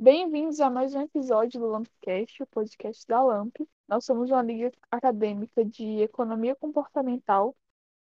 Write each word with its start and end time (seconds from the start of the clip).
Bem-vindos 0.00 0.60
a 0.60 0.70
mais 0.70 0.94
um 0.94 1.00
episódio 1.00 1.58
do 1.58 1.66
LampCast, 1.66 2.44
o 2.44 2.46
podcast 2.46 3.04
da 3.08 3.20
Lamp. 3.20 3.56
Nós 3.88 4.04
somos 4.04 4.30
uma 4.30 4.40
liga 4.42 4.70
acadêmica 4.92 5.64
de 5.64 6.02
economia 6.02 6.54
comportamental 6.54 7.52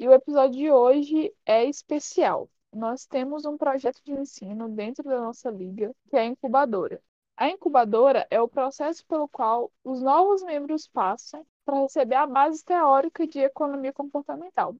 e 0.00 0.08
o 0.08 0.12
episódio 0.12 0.58
de 0.58 0.70
hoje 0.72 1.32
é 1.46 1.64
especial. 1.66 2.50
Nós 2.72 3.06
temos 3.06 3.44
um 3.44 3.56
projeto 3.56 4.00
de 4.02 4.10
ensino 4.10 4.68
dentro 4.68 5.04
da 5.04 5.20
nossa 5.20 5.48
liga, 5.52 5.94
que 6.10 6.16
é 6.16 6.22
a 6.22 6.24
incubadora. 6.24 7.00
A 7.36 7.48
incubadora 7.48 8.26
é 8.28 8.40
o 8.40 8.48
processo 8.48 9.06
pelo 9.06 9.28
qual 9.28 9.70
os 9.84 10.02
novos 10.02 10.42
membros 10.42 10.88
passam 10.88 11.46
para 11.64 11.78
receber 11.78 12.16
a 12.16 12.26
base 12.26 12.64
teórica 12.64 13.24
de 13.24 13.38
economia 13.38 13.92
comportamental. 13.92 14.74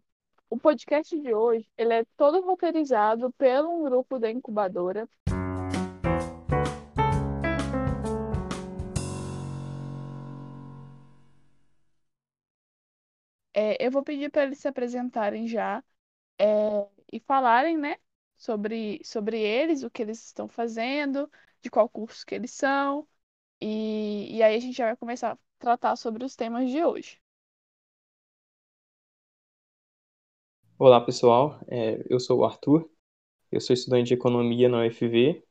O 0.51 0.59
podcast 0.59 1.17
de 1.17 1.33
hoje 1.33 1.65
ele 1.79 1.95
é 1.95 2.05
todo 2.17 2.45
roteirizado 2.45 3.33
pelo 3.35 3.71
um 3.71 3.85
grupo 3.85 4.19
da 4.19 4.29
incubadora 4.29 5.09
É, 13.55 13.85
eu 13.85 13.91
vou 13.91 14.03
pedir 14.05 14.31
para 14.31 14.45
eles 14.45 14.59
se 14.61 14.69
apresentarem 14.69 15.47
já 15.49 15.85
é, 16.39 16.47
e 17.13 17.21
falarem, 17.21 17.79
né, 17.79 17.97
sobre, 18.37 19.01
sobre 19.05 19.41
eles, 19.41 19.83
o 19.85 19.91
que 19.91 20.03
eles 20.03 20.25
estão 20.27 20.49
fazendo, 20.49 21.31
de 21.63 21.71
qual 21.71 21.89
curso 21.89 22.27
que 22.27 22.35
eles 22.35 22.53
são, 22.53 23.09
e, 23.61 24.37
e 24.37 24.43
aí 24.43 24.57
a 24.57 24.61
gente 24.61 24.77
já 24.77 24.87
vai 24.87 24.97
começar 24.97 25.33
a 25.35 25.39
tratar 25.59 25.97
sobre 25.97 26.25
os 26.25 26.37
temas 26.37 26.71
de 26.71 26.85
hoje. 26.85 27.21
Olá, 30.79 31.01
pessoal. 31.01 31.59
É, 31.69 32.05
eu 32.09 32.21
sou 32.21 32.41
o 32.41 32.45
Arthur, 32.45 32.89
eu 33.53 33.61
sou 33.61 33.75
estudante 33.75 34.09
de 34.09 34.15
economia 34.15 34.69
na 34.69 34.79
UFV. 34.81 35.45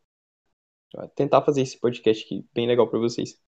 Vou 0.96 1.08
tentar 1.10 1.44
fazer 1.44 1.62
esse 1.64 1.80
podcast 1.80 2.26
aqui 2.26 2.48
bem 2.54 2.68
legal 2.68 2.90
para 2.90 3.00
vocês. 3.00 3.42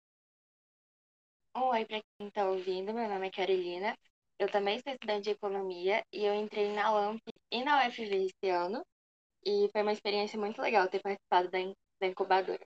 Oi, 1.57 1.85
para 1.87 2.01
quem 2.19 2.29
está 2.29 2.49
ouvindo, 2.49 2.93
meu 2.95 3.09
nome 3.09 3.27
é 3.29 3.31
Carolina, 3.31 3.97
eu 4.39 4.51
também 4.51 4.81
sou 4.81 4.93
estudante 4.93 5.25
de 5.25 5.31
economia 5.31 6.03
e 6.13 6.25
eu 6.25 6.35
entrei 6.35 6.73
na 6.73 6.91
LAMP 6.91 7.23
e 7.51 7.65
na 7.65 7.87
UFV 7.87 8.27
esse 8.27 8.51
ano. 8.51 8.85
E 9.47 9.69
foi 9.73 9.83
uma 9.83 9.93
experiência 9.93 10.39
muito 10.39 10.61
legal 10.61 10.89
ter 10.89 11.01
participado 11.01 11.51
da, 11.51 11.59
da 12.01 12.07
incubadora. 12.07 12.65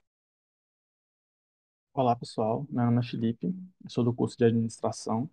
Olá, 1.93 2.15
pessoal. 2.15 2.65
Meu 2.69 2.85
nome 2.85 2.99
é 2.99 3.03
Felipe, 3.03 3.47
eu 3.83 3.89
sou 3.89 4.03
do 4.03 4.13
curso 4.13 4.37
de 4.37 4.45
administração. 4.45 5.29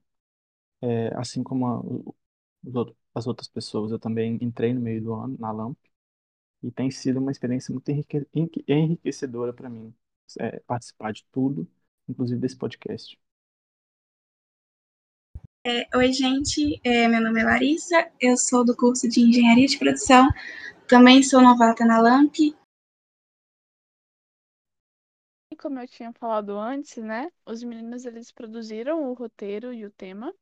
É, 0.80 1.08
assim 1.16 1.42
como 1.42 1.66
a, 1.66 1.82
as 3.14 3.26
outras 3.26 3.48
pessoas, 3.48 3.92
eu 3.92 3.98
também 3.98 4.38
entrei 4.42 4.74
no 4.74 4.80
meio 4.80 5.02
do 5.02 5.14
ano 5.14 5.36
na 5.38 5.52
LAMP 5.52 5.78
e 6.62 6.70
tem 6.70 6.90
sido 6.90 7.18
uma 7.18 7.30
experiência 7.30 7.72
muito 7.72 7.90
enriquecedora 8.68 9.52
para 9.52 9.70
mim 9.70 9.94
é, 10.40 10.60
participar 10.60 11.12
de 11.12 11.24
tudo, 11.32 11.68
inclusive 12.08 12.40
desse 12.40 12.56
podcast. 12.56 13.18
É, 15.68 15.98
oi, 15.98 16.12
gente. 16.12 16.80
É, 16.84 17.08
meu 17.08 17.20
nome 17.20 17.40
é 17.40 17.44
Larissa, 17.44 18.08
eu 18.20 18.36
sou 18.36 18.64
do 18.64 18.76
curso 18.76 19.08
de 19.08 19.20
Engenharia 19.20 19.66
de 19.66 19.76
Produção, 19.76 20.28
também 20.86 21.24
sou 21.24 21.42
novata 21.42 21.84
na 21.84 22.00
LAMP. 22.00 22.54
Como 25.58 25.80
eu 25.80 25.88
tinha 25.88 26.12
falado 26.12 26.56
antes, 26.56 26.98
né? 26.98 27.32
Os 27.44 27.64
meninos 27.64 28.04
eles 28.04 28.30
produziram 28.30 29.10
o 29.10 29.12
roteiro 29.12 29.74
e 29.74 29.84
o 29.84 29.90
tema. 29.90 30.32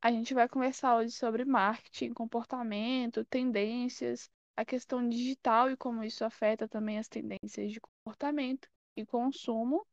A 0.00 0.10
gente 0.10 0.32
vai 0.32 0.48
conversar 0.48 0.96
hoje 0.96 1.12
sobre 1.12 1.44
marketing, 1.44 2.14
comportamento, 2.14 3.22
tendências, 3.26 4.30
a 4.56 4.64
questão 4.64 5.06
digital 5.06 5.70
e 5.70 5.76
como 5.76 6.02
isso 6.02 6.24
afeta 6.24 6.66
também 6.66 6.98
as 6.98 7.06
tendências 7.06 7.70
de 7.70 7.80
comportamento 7.82 8.66
e 8.96 9.04
consumo. 9.04 9.86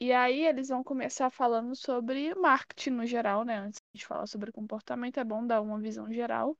E 0.00 0.12
aí 0.12 0.44
eles 0.46 0.68
vão 0.68 0.82
começar 0.82 1.30
falando 1.30 1.76
sobre 1.76 2.34
marketing 2.34 2.90
no 2.90 3.06
geral, 3.06 3.44
né? 3.44 3.56
Antes 3.58 3.80
de 3.94 4.04
falar 4.04 4.26
sobre 4.26 4.50
comportamento, 4.52 5.18
é 5.20 5.24
bom 5.24 5.46
dar 5.46 5.60
uma 5.60 5.78
visão 5.78 6.12
geral 6.12 6.56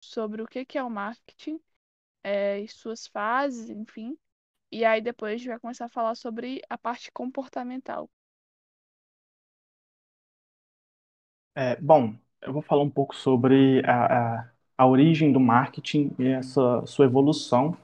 sobre 0.00 0.40
o 0.42 0.46
que 0.46 0.78
é 0.78 0.82
o 0.82 0.88
marketing, 0.90 1.60
é, 2.24 2.60
e 2.60 2.68
suas 2.68 3.06
fases, 3.08 3.70
enfim. 3.70 4.18
E 4.72 4.84
aí 4.84 5.00
depois 5.02 5.34
a 5.34 5.36
gente 5.38 5.48
vai 5.48 5.60
começar 5.60 5.86
a 5.86 5.90
falar 5.90 6.14
sobre 6.16 6.62
a 6.70 6.78
parte 6.78 7.12
comportamental. 7.12 8.10
É, 11.54 11.76
bom, 11.80 12.16
eu 12.42 12.52
vou 12.52 12.62
falar 12.62 12.82
um 12.82 12.90
pouco 12.90 13.14
sobre 13.14 13.80
a, 13.86 14.40
a, 14.42 14.50
a 14.78 14.86
origem 14.86 15.32
do 15.32 15.38
marketing 15.40 16.10
e 16.18 16.26
essa 16.28 16.84
sua 16.86 17.04
evolução 17.06 17.76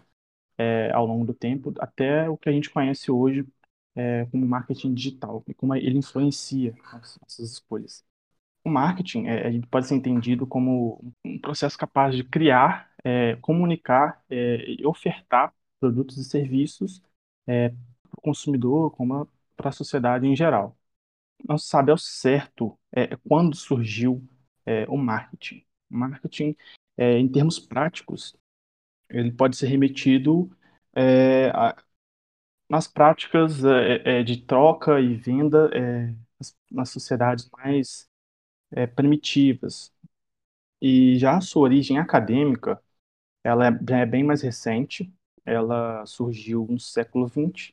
é, 0.58 0.90
ao 0.92 1.06
longo 1.06 1.24
do 1.26 1.34
tempo, 1.34 1.74
até 1.80 2.28
o 2.30 2.36
que 2.36 2.48
a 2.48 2.52
gente 2.52 2.70
conhece 2.70 3.10
hoje 3.10 3.46
é, 3.94 4.26
como 4.26 4.46
marketing 4.46 4.94
digital 4.94 5.42
e 5.46 5.54
como 5.54 5.74
ele 5.74 5.98
influencia 5.98 6.74
as 6.92 7.18
nossas 7.20 7.52
escolhas. 7.52 8.04
O 8.64 8.70
marketing 8.70 9.26
é, 9.26 9.60
pode 9.70 9.86
ser 9.86 9.94
entendido 9.94 10.46
como 10.46 11.14
um 11.24 11.38
processo 11.38 11.78
capaz 11.78 12.14
de 12.14 12.22
criar, 12.22 12.90
é, 13.02 13.36
comunicar 13.36 14.22
é, 14.28 14.70
e 14.70 14.86
ofertar 14.86 15.54
produtos 15.78 16.18
e 16.18 16.24
serviços 16.24 17.02
é, 17.46 17.70
para 17.70 18.18
o 18.18 18.20
consumidor, 18.22 18.90
como 18.92 19.26
para 19.56 19.70
a 19.70 19.72
sociedade 19.72 20.26
em 20.26 20.36
geral. 20.36 20.76
Não 21.48 21.56
se 21.56 21.66
sabe 21.68 21.90
ao 21.90 21.98
certo 21.98 22.78
é, 22.92 23.16
quando 23.28 23.56
surgiu 23.56 24.22
é, 24.66 24.84
o 24.88 24.96
marketing. 24.96 25.64
O 25.90 25.96
marketing, 25.96 26.54
em 26.98 27.28
termos 27.28 27.58
práticos, 27.58 28.36
ele 29.08 29.32
pode 29.32 29.56
ser 29.56 29.66
remetido 29.66 30.50
a, 31.52 31.74
nas 32.70 32.86
práticas 32.86 33.64
é, 33.64 34.20
é, 34.20 34.22
de 34.22 34.36
troca 34.42 35.00
e 35.00 35.14
venda 35.16 35.68
é, 35.74 36.14
nas, 36.70 36.90
sociedades 36.90 37.50
mais 37.50 38.08
é, 38.70 38.86
primitivas. 38.86 39.92
E 40.80 41.18
já 41.18 41.36
a 41.36 41.40
sua 41.40 41.62
origem 41.62 41.98
acadêmica, 41.98 42.82
ela 43.44 43.66
é, 43.68 43.70
é 44.02 44.06
bem 44.06 44.24
mais 44.24 44.42
recente, 44.42 45.12
ela 45.44 46.06
surgiu 46.06 46.66
no 46.70 46.78
século 46.78 47.28
XX, 47.28 47.72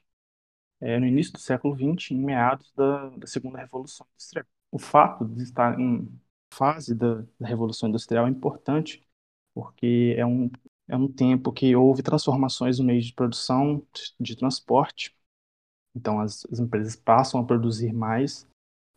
é, 0.81 1.00
no 1.00 1.06
início 1.06 1.34
do 1.34 1.40
século 1.40 1.75
XX, 1.75 2.12
em 2.12 2.19
meados 2.19 2.74
da, 2.74 3.09
da 3.09 3.28
Segunda 3.28 3.59
Revolução 3.59 4.08
Industrial. 4.14 4.46
O 4.72 4.79
fato 4.79 5.25
de 5.25 5.44
estar 5.44 5.79
em 5.79 6.09
fase 6.52 6.96
da, 6.96 7.24
da 7.40 7.47
Revolução 7.47 7.90
Industrial 7.90 8.25
é 8.28 8.29
importante, 8.29 9.08
porque 9.53 10.16
é 10.18 10.25
um, 10.25 10.50
é 10.87 10.95
um 10.95 11.11
tempo 11.11 11.51
que 11.51 11.75
houve 11.75 12.01
transformações 12.01 12.79
no 12.79 12.85
meio 12.85 13.01
de 13.01 13.13
produção, 13.13 13.85
de 14.19 14.35
transporte. 14.35 15.15
Então, 15.95 16.19
as, 16.19 16.45
as 16.51 16.59
empresas 16.59 16.95
passam 16.95 17.39
a 17.41 17.43
produzir 17.43 17.91
mais, 17.91 18.47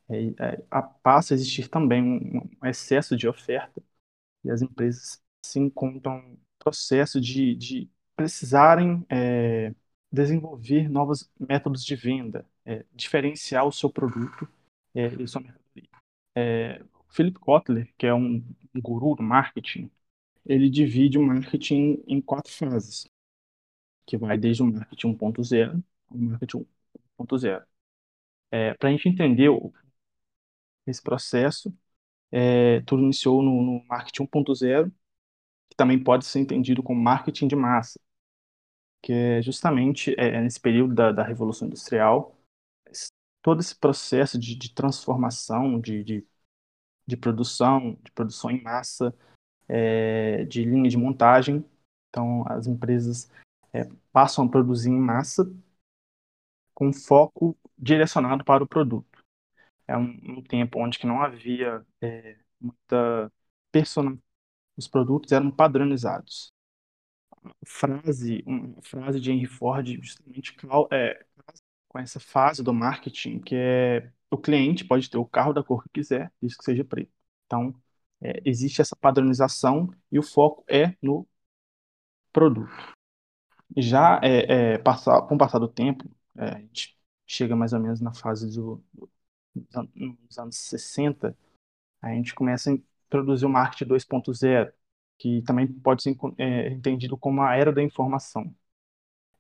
é, 0.08 0.26
é, 0.38 0.64
a, 0.70 0.82
passa 0.82 1.34
a 1.34 1.36
existir 1.36 1.68
também 1.68 2.02
um, 2.02 2.48
um, 2.62 2.66
excesso 2.66 3.16
de 3.16 3.26
oferta, 3.26 3.82
e 4.44 4.50
as 4.50 4.62
empresas 4.62 5.20
se 5.44 5.58
encontram 5.58 6.22
no 6.22 6.38
processo 6.58 7.20
de, 7.20 7.54
de 7.54 7.90
precisarem 8.14 9.04
é, 9.08 9.74
desenvolver 10.12 10.88
novos 10.88 11.30
métodos 11.38 11.84
de 11.84 11.96
venda, 11.96 12.46
é, 12.64 12.84
diferenciar 12.94 13.66
o 13.66 13.72
seu 13.72 13.90
produto 13.90 14.48
é, 14.94 15.06
e 15.06 15.26
sua 15.26 15.40
mercadoria. 15.40 15.88
É, 16.36 16.84
Philip 17.08 17.38
Kotler, 17.38 17.92
que 17.98 18.06
é 18.06 18.14
um, 18.14 18.44
um 18.74 18.80
guru 18.80 19.16
do 19.16 19.22
marketing, 19.22 19.90
ele 20.46 20.70
divide 20.70 21.18
o 21.18 21.22
marketing 21.22 22.02
em 22.06 22.20
quatro 22.20 22.52
fases, 22.52 23.06
que 24.06 24.16
vai 24.16 24.38
desde 24.38 24.62
o 24.62 24.66
marketing 24.66 25.14
1.0 25.14 25.82
ao 26.10 26.18
marketing 26.18 26.66
1.0. 27.18 27.64
É, 28.50 28.74
Para 28.74 28.88
a 28.88 28.92
gente 28.92 29.08
entender 29.08 29.48
esse 30.86 31.02
processo, 31.02 31.72
é, 32.32 32.80
tudo 32.82 33.02
iniciou 33.02 33.42
no, 33.42 33.62
no 33.62 33.84
marketing 33.86 34.24
1.0, 34.24 34.90
que 35.70 35.76
também 35.76 36.02
pode 36.02 36.26
ser 36.26 36.40
entendido 36.40 36.82
como 36.82 37.00
marketing 37.00 37.48
de 37.48 37.56
massa, 37.56 38.00
que 39.02 39.12
é 39.12 39.42
justamente 39.42 40.14
é, 40.18 40.36
é 40.36 40.40
nesse 40.40 40.60
período 40.60 40.94
da, 40.94 41.12
da 41.12 41.22
Revolução 41.22 41.66
Industrial, 41.68 42.36
todo 43.43 43.60
esse 43.60 43.75
processo 43.76 44.38
de, 44.38 44.54
de 44.54 44.72
transformação, 44.75 45.81
de, 45.81 46.04
de, 46.04 46.26
de 47.06 47.16
produção, 47.16 47.98
de 48.02 48.12
produção 48.12 48.50
em 48.50 48.62
massa, 48.62 49.14
é, 49.70 50.44
de 50.44 50.64
linha 50.64 50.90
de 50.90 50.96
montagem. 50.96 51.64
Então, 52.08 52.44
as 52.49 52.67
empresas 52.67 53.31
é, 53.72 53.88
passam 54.12 54.44
a 54.44 54.49
produzir 54.49 54.90
em 54.90 54.99
massa 54.99 55.49
com 56.75 56.93
foco 56.93 57.56
direcionado 57.78 58.44
para 58.44 58.64
o 58.64 58.67
produto. 58.67 59.25
É 59.87 59.96
um, 59.96 60.38
um 60.38 60.43
tempo 60.43 60.78
onde 60.81 60.99
que 60.99 61.06
não 61.06 61.22
havia 61.22 61.84
é, 62.00 62.37
muita 62.61 63.32
personal, 63.70 64.19
os 64.76 64.88
produtos 64.88 65.32
eram 65.32 65.50
padronizados. 65.50 66.52
A 67.44 67.50
frase, 67.67 68.43
uma 68.46 68.82
frase 68.82 69.20
de 69.20 69.31
Henry 69.31 69.46
Ford 69.46 69.87
justamente 70.02 70.56
é, 70.93 71.25
com 71.88 71.99
essa 71.99 72.20
fase 72.20 72.62
do 72.62 72.72
marketing 72.75 73.40
que 73.40 73.55
é 73.55 74.11
o 74.31 74.38
cliente 74.38 74.84
pode 74.84 75.11
ter 75.11 75.19
o 75.19 75.26
carro 75.26 75.52
da 75.52 75.62
cor 75.62 75.82
que 75.84 75.90
quiser, 75.94 76.32
desde 76.40 76.56
que 76.58 76.64
seja 76.64 76.84
preto. 76.84 77.11
Então, 77.46 77.75
é, 78.22 78.40
existe 78.44 78.81
essa 78.81 78.96
padronização 78.96 79.88
e 80.11 80.19
o 80.19 80.22
foco 80.22 80.64
é 80.69 80.94
no 81.02 81.26
produto. 82.32 82.70
Já 83.76 84.20
é, 84.22 84.75
é, 84.75 84.78
passar, 84.78 85.22
com 85.22 85.34
o 85.37 85.38
passar 85.38 85.58
do 85.58 85.69
tempo, 85.69 86.05
é, 86.37 86.44
a 86.44 86.58
gente 86.58 86.99
chega 87.26 87.55
mais 87.56 87.72
ou 87.72 87.81
menos 87.81 88.00
na 88.00 88.12
fase 88.12 88.50
do, 88.52 88.82
dos 89.55 90.38
anos 90.38 90.56
60, 90.56 91.37
a 92.02 92.11
gente 92.14 92.34
começa 92.34 92.70
a 92.70 92.75
introduzir 92.75 93.46
o 93.46 93.50
marketing 93.50 93.87
2.0, 93.87 94.72
que 95.19 95.43
também 95.43 95.67
pode 95.69 96.02
ser 96.02 96.17
é, 96.38 96.70
entendido 96.70 97.17
como 97.17 97.43
a 97.43 97.55
era 97.56 97.72
da 97.72 97.82
informação. 97.82 98.55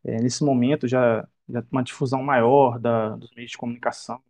É, 0.04 0.20
nesse 0.20 0.44
momento 0.44 0.88
já, 0.88 1.28
já 1.48 1.64
uma 1.70 1.82
difusão 1.82 2.22
maior 2.22 2.78
da, 2.78 3.16
dos 3.16 3.30
meios 3.34 3.52
de 3.52 3.58
comunicação, 3.58 4.22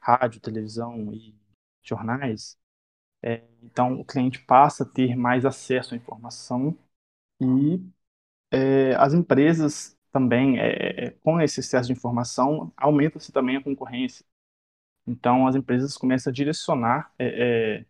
rádio, 0.00 0.40
televisão 0.40 1.12
e 1.14 1.34
jornais, 1.82 2.58
é, 3.22 3.42
então 3.62 4.00
o 4.00 4.04
cliente 4.04 4.40
passa 4.40 4.84
a 4.84 4.86
ter 4.86 5.16
mais 5.16 5.44
acesso 5.46 5.94
à 5.94 5.96
informação 5.96 6.76
e 7.40 7.80
é, 8.52 8.94
as 8.96 9.14
empresas 9.14 9.96
também, 10.12 10.58
é, 10.58 11.06
é, 11.06 11.10
com 11.22 11.40
esse 11.40 11.60
excesso 11.60 11.86
de 11.88 11.92
informação, 11.94 12.72
aumenta-se 12.76 13.32
também 13.32 13.56
a 13.56 13.62
concorrência. 13.62 14.24
Então, 15.06 15.46
as 15.46 15.56
empresas 15.56 15.96
começam 15.96 16.30
a 16.30 16.34
direcionar 16.34 17.12
é, 17.18 17.78
é 17.80 17.86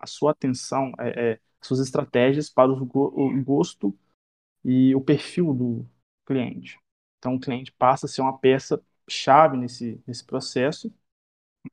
a 0.00 0.06
sua 0.06 0.32
atenção, 0.32 0.92
é, 1.00 1.32
é, 1.34 1.40
suas 1.62 1.80
estratégias 1.80 2.50
para 2.50 2.72
o, 2.72 2.76
o 2.84 3.44
gosto 3.44 3.96
e 4.64 4.94
o 4.94 5.00
perfil 5.02 5.54
do 5.54 5.86
cliente. 6.26 6.78
Então, 7.18 7.34
o 7.36 7.40
cliente 7.40 7.72
passa 7.72 8.06
a 8.06 8.08
ser 8.08 8.22
uma 8.22 8.38
peça 8.38 8.82
chave 9.08 9.56
nesse, 9.56 10.02
nesse 10.06 10.24
processo. 10.24 10.92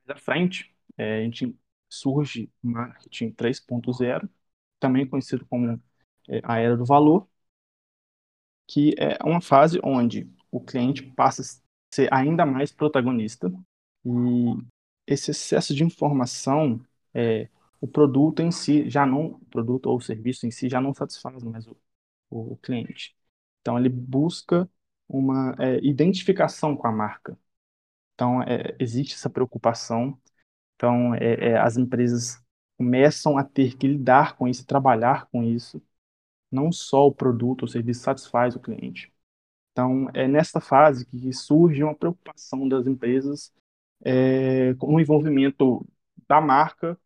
Mais 0.08 0.18
à 0.20 0.22
frente, 0.22 0.74
a 0.98 1.22
gente 1.24 1.56
surge 1.96 2.52
o 2.64 2.68
marketing 2.70 3.32
3.0, 3.32 4.30
também 4.80 5.08
conhecido 5.08 5.46
como 5.48 5.82
a 6.44 6.58
era 6.60 6.78
do 6.78 6.86
valor, 6.86 7.28
que 8.68 8.96
é 8.98 9.18
uma 9.24 9.42
fase 9.42 9.80
onde 9.84 10.30
o 10.52 10.60
cliente 10.60 11.04
passa 11.04 11.42
a 11.42 11.46
ser 11.96 12.14
ainda 12.14 12.46
mais 12.46 12.72
protagonista 12.72 13.52
e 14.06 14.10
esse 15.08 15.32
excesso 15.32 15.74
de 15.76 15.84
informação, 15.84 16.82
é, 17.14 17.50
o 17.80 17.88
produto 17.88 18.42
em 18.42 18.52
si 18.52 18.90
já 18.90 19.06
não, 19.06 19.28
o 19.36 19.46
produto 19.46 19.88
ou 19.88 19.98
o 19.98 20.02
serviço 20.02 20.48
em 20.48 20.52
si 20.52 20.68
já 20.70 20.82
não 20.82 20.94
satisfaz 20.94 21.44
mais 21.44 21.68
o, 21.68 21.78
o 22.30 22.58
cliente. 22.58 23.16
Então 23.62 23.78
ele 23.78 23.90
busca 23.90 24.70
uma 25.08 25.56
é, 25.60 25.78
identificação 25.86 26.76
com 26.76 26.88
a 26.88 26.92
marca. 26.92 27.38
Então 28.16 28.42
é, 28.44 28.76
existe 28.80 29.16
essa 29.16 29.30
preocupação. 29.30 30.20
Então 30.76 31.16
é, 31.16 31.52
é, 31.52 31.58
as 31.58 31.78
empresas 31.78 32.42
começam 32.78 33.38
a 33.38 33.44
ter 33.44 33.78
que 33.78 33.88
lidar 33.88 34.36
com 34.38 34.48
isso, 34.48 34.66
trabalhar 34.66 35.28
com 35.28 35.44
isso 35.44 35.82
não 36.52 36.72
só 36.72 37.08
o 37.08 37.14
produto 37.14 37.64
ou 37.64 37.68
serviço 37.68 38.02
satisfaz 38.02 38.56
o 38.56 38.60
cliente. 38.60 39.12
Então, 39.72 40.10
é 40.14 40.28
nesta 40.28 40.62
fase 40.62 41.06
que 41.06 41.34
surge 41.34 41.84
uma 41.84 41.96
preocupação 41.96 42.68
das 42.68 42.88
empresas 42.88 43.54
é, 44.04 44.74
com 44.76 44.96
o 44.96 45.00
envolvimento 45.00 45.86
da 46.28 46.42
marca 46.42 46.98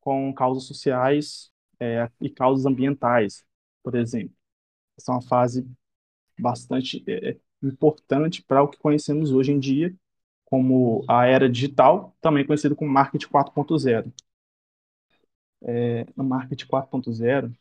com 0.00 0.32
causas 0.34 0.64
sociais 0.64 1.52
é, 1.80 2.10
e 2.20 2.30
causas 2.30 2.66
ambientais, 2.66 3.44
por 3.82 3.94
exemplo. 3.96 4.34
Essa 4.98 5.12
é 5.12 5.14
uma 5.16 5.22
fase 5.22 5.66
bastante 6.38 7.04
é, 7.08 7.38
importante 7.62 8.42
para 8.42 8.62
o 8.62 8.68
que 8.68 8.78
conhecemos 8.78 9.32
hoje 9.32 9.52
em 9.52 9.58
dia 9.58 9.94
como 10.52 11.02
a 11.08 11.24
era 11.26 11.48
digital, 11.48 12.14
também 12.20 12.46
conhecido 12.46 12.76
como 12.76 12.90
marketing 12.92 13.28
4.0. 13.28 14.12
É, 15.62 16.04
no 16.16 16.24
marketing 16.24 16.66
4.0, 16.66 17.52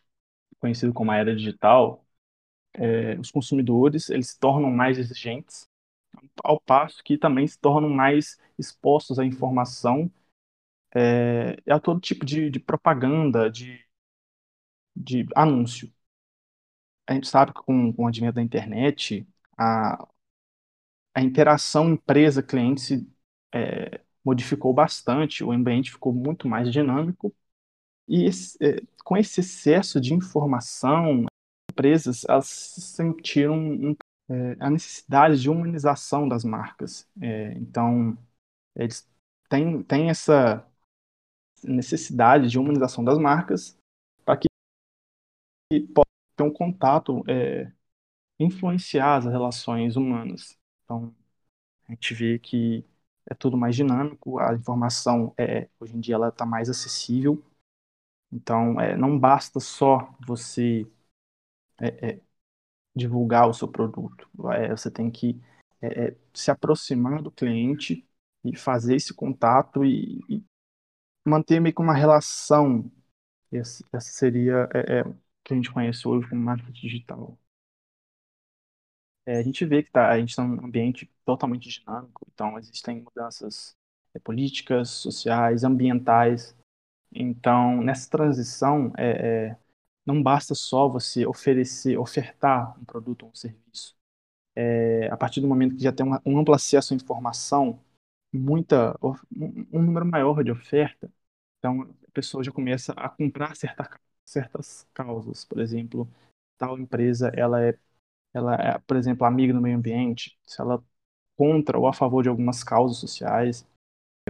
conhecido 0.60 0.94
como 0.94 1.12
a 1.12 1.18
era 1.18 1.36
digital, 1.36 2.06
é, 2.84 3.14
os 3.20 3.32
consumidores 3.32 4.10
eles 4.10 4.30
se 4.30 4.40
tornam 4.40 4.72
mais 4.72 4.98
exigentes, 4.98 5.68
ao 6.44 6.60
passo 6.62 7.04
que 7.04 7.18
também 7.18 7.48
se 7.48 7.60
tornam 7.60 7.90
mais 7.90 8.40
expostos 8.60 9.20
à 9.20 9.26
informação 9.26 10.12
é, 10.96 11.58
a 11.72 11.80
todo 11.80 12.00
tipo 12.00 12.26
de, 12.26 12.50
de 12.50 12.60
propaganda, 12.60 13.50
de, 13.50 13.80
de 14.96 15.28
anúncio. 15.36 15.92
A 17.08 17.14
gente 17.14 17.28
sabe 17.28 17.54
que 17.54 17.62
com, 17.64 17.92
com 17.94 18.04
o 18.04 18.08
advento 18.08 18.34
da 18.36 18.42
internet, 18.42 19.28
a, 19.58 20.08
a 21.14 21.22
interação 21.22 21.90
empresa-cliente 21.92 22.82
se 22.82 23.10
é, 23.54 24.02
modificou 24.24 24.74
bastante, 24.74 25.44
o 25.44 25.52
ambiente 25.52 25.92
ficou 25.92 26.14
muito 26.14 26.48
mais 26.48 26.72
dinâmico 26.72 27.34
e 28.08 28.26
esse, 28.26 28.58
é, 28.64 28.82
com 29.04 29.18
esse 29.18 29.40
excesso 29.42 30.00
de 30.00 30.14
informação, 30.14 31.26
empresas 31.72 32.26
elas 32.28 32.48
sentiram 32.48 33.58
um, 33.58 33.96
é, 34.30 34.58
a 34.60 34.70
necessidade 34.70 35.42
de 35.42 35.50
humanização 35.50 36.28
das 36.28 36.44
marcas. 36.44 37.08
É, 37.22 37.54
então, 37.54 38.18
eles 38.76 39.10
têm, 39.50 39.84
têm 39.84 40.10
essa 40.10 40.66
necessidade 41.64 42.50
de 42.50 42.60
humanização 42.60 43.04
das 43.04 43.18
marcas 43.18 43.78
para 44.26 44.38
que 44.38 44.48
possam 45.94 46.12
ter 46.36 46.44
um 46.44 46.52
contato, 46.52 47.24
é, 47.30 47.72
influenciar 48.40 49.18
as 49.18 49.26
relações 49.26 49.96
humanas. 49.96 50.61
Então, 50.92 51.16
a 51.88 51.94
gente 51.94 52.14
vê 52.14 52.40
que 52.40 52.86
é 53.30 53.36
tudo 53.36 53.58
mais 53.58 53.76
dinâmico, 53.76 54.40
a 54.40 54.54
informação 54.56 55.34
é, 55.38 55.70
hoje 55.80 55.96
em 55.96 56.02
dia 56.02 56.16
ela 56.16 56.30
está 56.30 56.46
mais 56.46 56.70
acessível 56.70 57.44
então, 58.32 58.80
é, 58.80 58.96
não 58.98 59.20
basta 59.20 59.60
só 59.60 60.14
você 60.28 60.88
é, 61.82 62.12
é, 62.16 62.22
divulgar 62.96 63.50
o 63.50 63.54
seu 63.54 63.68
produto. 63.68 64.30
É, 64.54 64.70
você 64.70 64.92
tem 64.92 65.12
que 65.12 65.42
é, 65.82 66.08
é, 66.10 66.18
se 66.34 66.52
aproximar 66.52 67.22
do 67.24 67.32
cliente 67.32 68.08
e 68.44 68.56
fazer 68.58 68.96
esse 68.96 69.14
contato 69.14 69.86
e, 69.86 70.20
e 70.30 70.44
manter 71.26 71.60
meio 71.62 71.76
que 71.76 71.82
uma 71.82 71.96
relação. 71.96 72.92
Essa 73.52 73.84
seria 74.02 74.70
o 75.08 75.16
que 75.44 75.54
a 75.54 75.58
gente 75.58 75.72
conhece 75.72 76.08
hoje 76.08 76.30
como 76.30 76.42
marketing 76.42 76.74
digital. 76.88 77.38
A 79.40 79.44
gente 79.44 79.66
vê 79.66 79.84
que 79.84 79.92
tá, 79.92 80.10
a 80.10 80.20
gente 80.20 80.30
está 80.30 80.44
num 80.44 80.66
ambiente 80.66 81.10
totalmente 81.26 81.70
dinâmico, 81.70 82.26
então 82.34 82.58
existem 82.58 83.02
mudanças 83.02 83.76
políticas, 84.24 84.90
sociais, 84.90 85.64
ambientais, 85.64 86.56
então, 87.14 87.82
nessa 87.82 88.10
transição, 88.10 88.94
é, 88.98 89.50
é, 89.50 89.58
não 90.06 90.24
basta 90.24 90.56
só 90.56 90.88
você 90.88 91.26
oferecer, 91.26 91.98
ofertar 91.98 92.80
um 92.80 92.86
produto 92.86 93.24
ou 93.24 93.32
um 93.32 93.36
serviço. 93.36 93.96
É, 94.56 95.08
a 95.12 95.18
partir 95.18 95.42
do 95.42 95.48
momento 95.48 95.76
que 95.76 95.84
já 95.84 95.92
tem 95.92 96.06
uma, 96.06 96.22
um 96.26 96.40
amplo 96.40 96.54
acesso 96.54 96.94
à 96.94 96.96
informação, 96.96 97.80
muita, 98.34 98.98
um 99.02 99.82
número 99.82 100.06
maior 100.06 100.44
de 100.44 100.52
oferta, 100.52 101.12
então 101.60 101.82
a 102.08 102.12
pessoa 102.12 102.44
já 102.44 102.52
começa 102.52 102.94
a 102.94 103.10
comprar 103.10 103.56
certa, 103.56 103.90
certas 104.26 104.88
causas. 104.94 105.46
Por 105.46 105.60
exemplo, 105.60 106.10
tal 106.58 106.80
empresa, 106.80 107.32
ela 107.36 107.62
é, 107.64 107.78
ela 108.34 108.56
é, 108.56 108.78
por 108.80 108.98
exemplo, 108.98 109.26
amiga 109.26 109.54
do 109.54 109.62
meio 109.62 109.78
ambiente, 109.78 110.38
se 110.46 110.62
ela 110.62 110.84
contra 111.38 111.80
ou 111.80 111.88
a 111.88 111.94
favor 111.94 112.24
de 112.24 112.30
algumas 112.30 112.64
causas 112.64 112.98
sociais. 113.00 113.68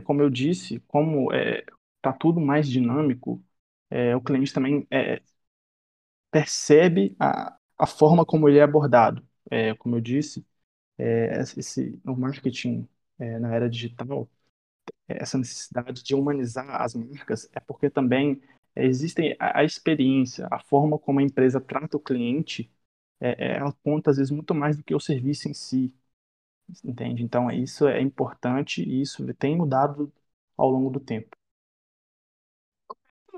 Como 0.06 0.22
eu 0.22 0.30
disse, 0.30 0.80
como 0.88 1.34
é, 1.34 1.66
está 1.98 2.14
tudo 2.14 2.40
mais 2.42 2.68
dinâmico, 2.70 3.44
é, 3.92 4.16
o 4.16 4.22
cliente 4.22 4.54
também 4.54 4.88
é, 4.92 5.22
percebe 6.32 7.16
a, 7.20 7.58
a 7.78 7.88
forma 7.88 8.26
como 8.26 8.48
ele 8.50 8.60
é 8.60 8.64
abordado. 8.64 9.26
É, 9.50 9.74
como 9.76 9.96
eu 9.98 10.02
disse, 10.02 10.46
é, 10.98 11.42
esse, 11.58 12.02
no 12.06 12.16
marketing 12.18 12.88
é, 13.20 13.40
na 13.40 13.54
era 13.56 13.70
digital, 13.70 14.30
essa 15.08 15.38
necessidade 15.38 16.04
de 16.04 16.16
humanizar 16.16 16.82
as 16.82 16.96
marcas 16.96 17.50
é 17.54 17.60
porque 17.62 17.90
também 17.90 18.42
existe 18.76 19.36
a, 19.40 19.60
a 19.62 19.64
experiência, 19.66 20.48
a 20.52 20.60
forma 20.60 21.00
como 21.00 21.20
a 21.20 21.24
empresa 21.24 21.62
trata 21.62 21.98
o 21.98 22.00
cliente, 22.00 22.72
é, 23.22 23.58
ela 23.58 23.74
conta 23.84 24.12
às 24.12 24.18
vezes 24.18 24.32
muito 24.32 24.54
mais 24.56 24.78
do 24.78 24.84
que 24.84 24.96
o 24.96 25.00
serviço 25.00 25.48
em 25.48 25.54
si, 25.54 25.94
entende? 26.84 27.24
Então 27.24 27.50
isso 27.52 27.88
é 27.88 28.02
importante 28.02 28.84
e 28.84 29.02
isso 29.02 29.26
tem 29.36 29.56
mudado 29.58 30.12
ao 30.58 30.70
longo 30.70 30.90
do 30.90 31.00
tempo 31.00 31.36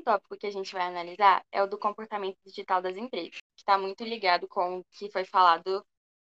tópico 0.03 0.37
que 0.37 0.45
a 0.45 0.51
gente 0.51 0.73
vai 0.73 0.83
analisar 0.83 1.43
é 1.51 1.63
o 1.63 1.67
do 1.67 1.77
comportamento 1.77 2.37
digital 2.45 2.81
das 2.81 2.95
empresas, 2.95 3.37
que 3.37 3.59
está 3.59 3.77
muito 3.77 4.03
ligado 4.03 4.47
com 4.47 4.79
o 4.79 4.83
que 4.91 5.09
foi 5.09 5.25
falado 5.25 5.83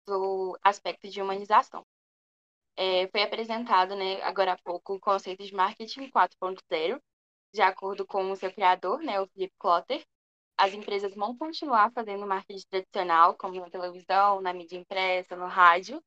do 0.07 0.59
aspecto 0.63 1.09
de 1.09 1.21
humanização. 1.21 1.85
É, 2.77 3.09
foi 3.09 3.23
apresentado 3.23 3.95
né, 3.95 4.23
agora 4.23 4.53
há 4.53 4.59
pouco 4.59 4.95
o 4.95 5.01
conceito 5.01 5.45
de 5.45 5.55
marketing 5.55 6.11
4.0, 6.11 7.01
de 7.53 7.63
acordo 7.63 8.07
com 8.07 8.31
o 8.31 8.37
seu 8.37 8.53
criador, 8.53 9.01
né, 9.03 9.21
o 9.21 9.27
Philip 9.29 9.53
Klotter. 9.59 10.03
As 10.63 10.73
empresas 10.73 11.13
vão 11.17 11.37
continuar 11.37 11.91
fazendo 11.91 12.25
marketing 12.25 12.65
tradicional, 12.71 13.35
como 13.35 13.59
na 13.59 13.69
televisão, 13.69 14.41
na 14.41 14.53
mídia 14.53 14.79
impressa, 14.79 15.35
no 15.35 15.49
rádio, 15.49 16.01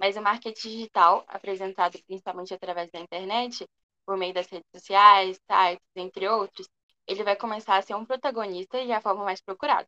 mas 0.00 0.16
o 0.16 0.20
marketing 0.20 0.68
digital, 0.68 1.24
apresentado 1.28 1.96
principalmente 2.04 2.52
através 2.52 2.90
da 2.90 2.98
internet, 2.98 3.64
por 4.04 4.16
meio 4.16 4.34
das 4.34 4.48
redes 4.48 4.66
sociais, 4.74 5.38
sites, 5.48 5.86
entre 5.94 6.28
outros, 6.28 6.68
ele 7.06 7.22
vai 7.22 7.36
começar 7.36 7.76
a 7.76 7.82
ser 7.82 7.94
um 7.94 8.04
protagonista 8.04 8.80
e 8.82 8.90
a 8.90 9.00
forma 9.00 9.22
mais 9.22 9.40
procurada. 9.40 9.86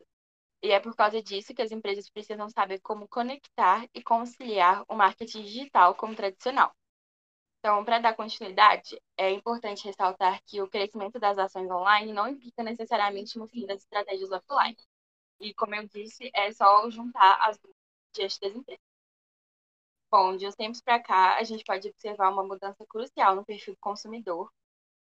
E 0.63 0.71
é 0.71 0.79
por 0.79 0.95
causa 0.95 1.21
disso 1.21 1.53
que 1.53 1.63
as 1.63 1.73
empresas 1.73 2.09
precisam 2.09 2.49
saber 2.49 2.81
como 2.81 3.09
conectar 3.09 3.89
e 3.93 4.01
conciliar 4.05 4.85
o 4.89 4.95
marketing 4.95 5.43
digital 5.43 5.97
com 5.97 6.07
o 6.07 6.15
tradicional. 6.15 6.73
Então, 7.63 7.85
para 7.85 8.01
dar 8.01 8.17
continuidade, 8.17 9.01
é 9.17 9.31
importante 9.31 9.85
ressaltar 9.85 10.43
que 10.45 10.61
o 10.61 10.69
crescimento 10.69 11.21
das 11.21 11.39
ações 11.39 11.71
online 11.71 12.13
não 12.13 12.27
implica 12.27 12.61
necessariamente 12.61 13.39
no 13.39 13.47
fim 13.47 13.65
das 13.67 13.83
estratégias 13.83 14.33
offline. 14.33 14.77
E, 15.41 15.55
como 15.55 15.73
eu 15.77 15.87
disse, 15.87 16.29
é 16.35 16.53
só 16.53 16.91
juntar 16.91 17.39
as 17.49 17.59
duas 17.59 17.77
diante 18.13 18.41
das 18.41 18.57
empresas. 18.57 18.83
Bom, 20.11 20.37
de 20.37 20.47
uns 20.47 20.57
tempos 20.57 20.81
para 20.81 21.01
cá, 21.01 21.37
a 21.39 21.45
gente 21.45 21.65
pode 21.65 21.89
observar 21.89 22.31
uma 22.31 22.43
mudança 22.43 22.85
crucial 22.87 23.37
no 23.37 23.45
perfil 23.45 23.75
do 23.75 23.81
consumidor, 23.81 24.53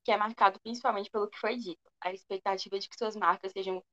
que 0.03 0.11
é 0.11 0.17
marcado 0.17 0.59
principalmente 0.61 1.11
pelo 1.11 1.29
que 1.29 1.39
foi 1.39 1.57
dito, 1.57 1.91
a 2.01 2.11
expectativa 2.13 2.79
de 2.79 2.89
que 2.89 2.97
suas 2.97 3.15
marcas 3.15 3.51
sejam 3.51 3.83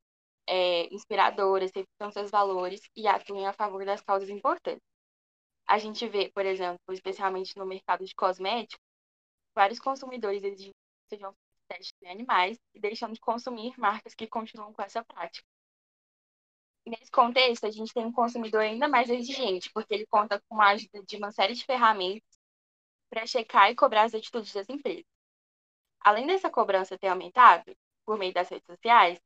é, 0.48 0.92
inspiradoras, 0.94 1.70
refletam 1.74 2.12
seus 2.12 2.30
valores 2.30 2.80
e 2.96 3.06
atuem 3.08 3.46
a 3.46 3.52
favor 3.52 3.84
das 3.84 4.00
causas 4.00 4.30
importantes. 4.30 4.93
A 5.66 5.78
gente 5.78 6.06
vê, 6.08 6.30
por 6.30 6.44
exemplo, 6.44 6.78
especialmente 6.90 7.56
no 7.56 7.66
mercado 7.66 8.04
de 8.04 8.14
cosméticos, 8.14 8.84
vários 9.54 9.78
consumidores 9.78 10.42
exigem 10.42 10.72
que 10.72 11.16
sejam 11.16 11.34
testes 11.68 11.94
em 12.02 12.10
animais 12.10 12.58
e 12.74 12.80
deixando 12.80 13.14
de 13.14 13.20
consumir 13.20 13.78
marcas 13.78 14.14
que 14.14 14.26
continuam 14.26 14.72
com 14.72 14.82
essa 14.82 15.02
prática. 15.04 15.46
Nesse 16.86 17.10
contexto, 17.10 17.66
a 17.66 17.70
gente 17.70 17.94
tem 17.94 18.04
um 18.04 18.12
consumidor 18.12 18.60
ainda 18.60 18.86
mais 18.86 19.08
exigente, 19.08 19.70
porque 19.72 19.94
ele 19.94 20.06
conta 20.06 20.42
com 20.48 20.60
a 20.60 20.68
ajuda 20.70 21.02
de 21.02 21.16
uma 21.16 21.32
série 21.32 21.54
de 21.54 21.64
ferramentas 21.64 22.38
para 23.10 23.26
checar 23.26 23.70
e 23.70 23.74
cobrar 23.74 24.02
as 24.02 24.14
atitudes 24.14 24.52
das 24.52 24.68
empresas. 24.68 25.04
Além 26.00 26.26
dessa 26.26 26.50
cobrança 26.50 26.98
ter 26.98 27.08
aumentado 27.08 27.74
por 28.04 28.18
meio 28.18 28.34
das 28.34 28.50
redes 28.50 28.66
sociais 28.66 29.18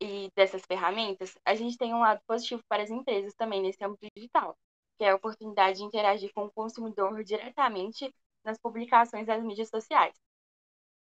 e 0.00 0.30
dessas 0.36 0.62
ferramentas, 0.64 1.36
a 1.44 1.54
gente 1.56 1.76
tem 1.76 1.92
um 1.92 2.00
lado 2.00 2.20
positivo 2.26 2.62
para 2.68 2.84
as 2.84 2.90
empresas 2.90 3.34
também 3.34 3.62
nesse 3.62 3.82
âmbito 3.84 4.06
digital, 4.14 4.56
que 4.98 5.04
é 5.04 5.10
a 5.10 5.16
oportunidade 5.16 5.78
de 5.78 5.84
interagir 5.84 6.32
com 6.34 6.44
o 6.46 6.52
consumidor 6.52 7.22
diretamente 7.24 8.12
nas 8.44 8.58
publicações 8.58 9.26
das 9.26 9.42
mídias 9.42 9.68
sociais. 9.68 10.14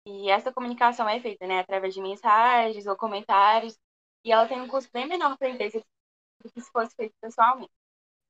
E 0.06 0.30
essa 0.30 0.52
comunicação 0.52 1.08
é 1.08 1.20
feita 1.20 1.46
né, 1.46 1.60
através 1.60 1.94
de 1.94 2.00
mensagens 2.00 2.86
ou 2.86 2.96
comentários 2.96 3.78
e 4.24 4.32
ela 4.32 4.48
tem 4.48 4.60
um 4.60 4.68
custo 4.68 4.90
bem 4.92 5.06
menor 5.06 5.36
para 5.38 5.48
a 5.48 5.50
empresa 5.50 5.80
do 6.42 6.50
que 6.52 6.60
se 6.60 6.70
fosse 6.72 6.94
feito 6.96 7.14
pessoalmente. 7.20 7.72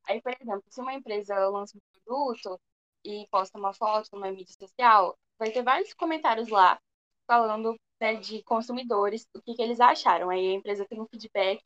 Aí, 0.09 0.21
por 0.23 0.33
exemplo, 0.33 0.65
se 0.71 0.81
uma 0.81 0.95
empresa 0.95 1.35
lança 1.49 1.77
um 1.77 1.81
produto 2.05 2.61
e 3.05 3.27
posta 3.31 3.59
uma 3.59 3.73
foto 3.75 4.09
numa 4.13 4.31
mídia 4.33 4.55
social, 4.59 5.17
vai 5.39 5.51
ter 5.51 5.63
vários 5.63 5.95
comentários 5.95 6.49
lá 6.49 6.81
falando 7.27 7.77
né, 8.01 8.15
de 8.17 8.43
consumidores, 8.45 9.27
o 9.35 9.43
que, 9.43 9.55
que 9.55 9.63
eles 9.63 9.81
acharam. 9.81 10.31
Aí 10.31 10.49
a 10.49 10.55
empresa 10.55 10.87
tem 10.87 11.01
um 11.01 11.07
feedback 11.09 11.63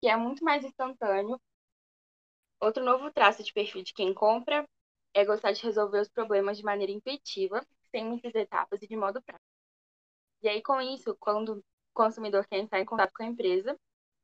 que 0.00 0.08
é 0.08 0.16
muito 0.16 0.44
mais 0.44 0.64
instantâneo. 0.64 1.40
Outro 2.62 2.84
novo 2.84 3.10
traço 3.10 3.42
de 3.42 3.52
perfil 3.52 3.82
de 3.82 3.92
quem 3.92 4.14
compra 4.14 4.64
é 5.12 5.24
gostar 5.24 5.50
de 5.50 5.60
resolver 5.64 5.98
os 5.98 6.08
problemas 6.08 6.56
de 6.56 6.62
maneira 6.62 6.92
intuitiva, 6.92 7.60
sem 7.90 8.04
muitas 8.04 8.32
etapas 8.36 8.80
e 8.80 8.86
de 8.86 8.94
modo 8.94 9.20
prático. 9.20 9.44
E 10.40 10.48
aí, 10.48 10.62
com 10.62 10.80
isso, 10.80 11.16
quando 11.18 11.60
consumidor 11.92 12.46
quer 12.46 12.58
entrar 12.58 12.80
em 12.80 12.84
contato 12.84 13.12
com 13.12 13.24
a 13.24 13.26
empresa, 13.26 13.76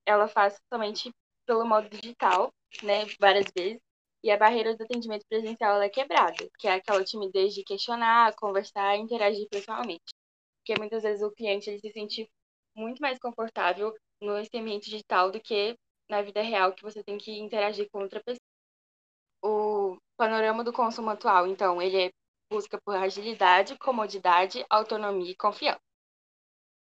ela 0.07 0.29
faz 0.29 0.57
somente 0.73 1.11
pelo 1.45 1.67
modo 1.67 1.89
digital, 1.89 2.53
né, 2.85 3.07
várias 3.19 3.47
vezes, 3.57 3.81
e 4.23 4.31
a 4.31 4.37
barreira 4.37 4.77
do 4.77 4.85
atendimento 4.85 5.25
presencial 5.29 5.83
é 5.83 5.89
quebrada, 5.89 6.49
que 6.61 6.69
é 6.69 6.75
aquela 6.75 7.03
timidez 7.03 7.53
de 7.55 7.65
questionar, 7.65 8.37
conversar 8.37 8.97
interagir 8.99 9.49
pessoalmente. 9.49 10.15
Porque 10.59 10.79
muitas 10.79 11.03
vezes 11.03 11.23
o 11.25 11.33
cliente 11.33 11.69
ele 11.69 11.81
se 11.81 11.91
sente 11.91 12.31
muito 12.73 13.01
mais 13.01 13.19
confortável 13.19 13.93
nesse 14.21 14.57
ambiente 14.57 14.89
digital 14.91 15.33
do 15.33 15.41
que 15.41 15.77
na 16.09 16.23
vida 16.23 16.43
real, 16.43 16.73
que 16.73 16.83
você 16.83 17.03
tem 17.03 17.19
que 17.19 17.39
interagir 17.39 17.89
com 17.91 18.01
outra 18.01 18.23
pessoa. 18.23 18.41
O 19.43 19.97
panorama 20.17 20.65
do 20.65 20.73
consumo 20.73 21.11
atual, 21.11 21.47
então, 21.47 21.81
ele 21.81 22.07
é 22.07 22.11
busca 22.51 22.81
por 22.85 22.97
agilidade, 22.97 23.77
comodidade, 23.79 24.65
autonomia 24.71 25.33
e 25.33 25.37
confiança. 25.37 25.81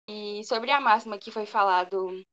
E 0.08 0.44
sobre 0.44 0.70
a 0.70 0.80
máxima 0.80 1.18
que 1.18 1.30
foi 1.30 1.46
falado 1.46 2.24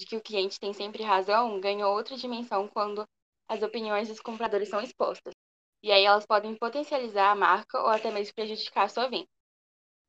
de 0.00 0.06
que 0.06 0.16
o 0.16 0.22
cliente 0.22 0.58
tem 0.58 0.72
sempre 0.72 1.02
razão, 1.02 1.60
ganhou 1.60 1.94
outra 1.94 2.16
dimensão 2.16 2.68
quando 2.68 3.04
as 3.48 3.62
opiniões 3.62 4.08
dos 4.08 4.20
compradores 4.20 4.68
são 4.68 4.80
expostas. 4.80 5.34
E 5.82 5.90
aí 5.92 6.04
elas 6.04 6.26
podem 6.26 6.56
potencializar 6.56 7.30
a 7.30 7.36
marca 7.36 7.80
ou 7.80 7.88
até 7.88 8.10
mesmo 8.10 8.34
prejudicar 8.34 8.84
a 8.84 8.88
sua 8.88 9.08
venda. 9.08 9.28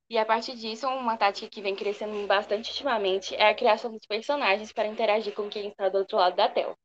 E 0.09 0.17
a 0.17 0.25
partir 0.25 0.55
disso, 0.55 0.87
uma 0.87 1.17
tática 1.17 1.49
que 1.49 1.61
vem 1.61 1.75
crescendo 1.75 2.25
bastante 2.25 2.71
ultimamente 2.71 3.35
é 3.35 3.49
a 3.49 3.55
criação 3.55 3.91
dos 3.91 4.05
personagens 4.07 4.73
para 4.73 4.87
interagir 4.87 5.33
com 5.35 5.49
quem 5.49 5.69
está 5.69 5.87
do 5.87 5.99
outro 5.99 6.17
lado 6.17 6.35
da 6.35 6.49
tela. 6.49 6.75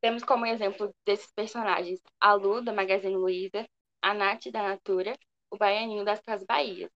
Temos 0.00 0.24
como 0.24 0.44
exemplo 0.44 0.92
desses 1.06 1.32
personagens 1.32 2.00
a 2.20 2.34
Lu, 2.34 2.60
da 2.60 2.72
Magazine 2.72 3.16
Luiza, 3.16 3.66
a 4.02 4.12
Nath, 4.12 4.50
da 4.50 4.62
Natura, 4.62 5.16
o 5.50 5.56
Baianinho 5.56 6.04
das 6.04 6.20
Casas 6.20 6.44
Bahia, 6.44 6.90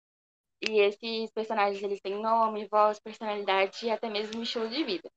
e 0.61 0.79
esses 0.79 1.31
personagens, 1.31 1.83
eles 1.83 2.01
têm 2.01 2.15
nome, 2.15 2.67
voz, 2.67 2.99
personalidade 2.99 3.85
e 3.85 3.91
até 3.91 4.09
mesmo 4.09 4.41
estilo 4.41 4.69
de 4.69 4.83
vida. 4.83 5.11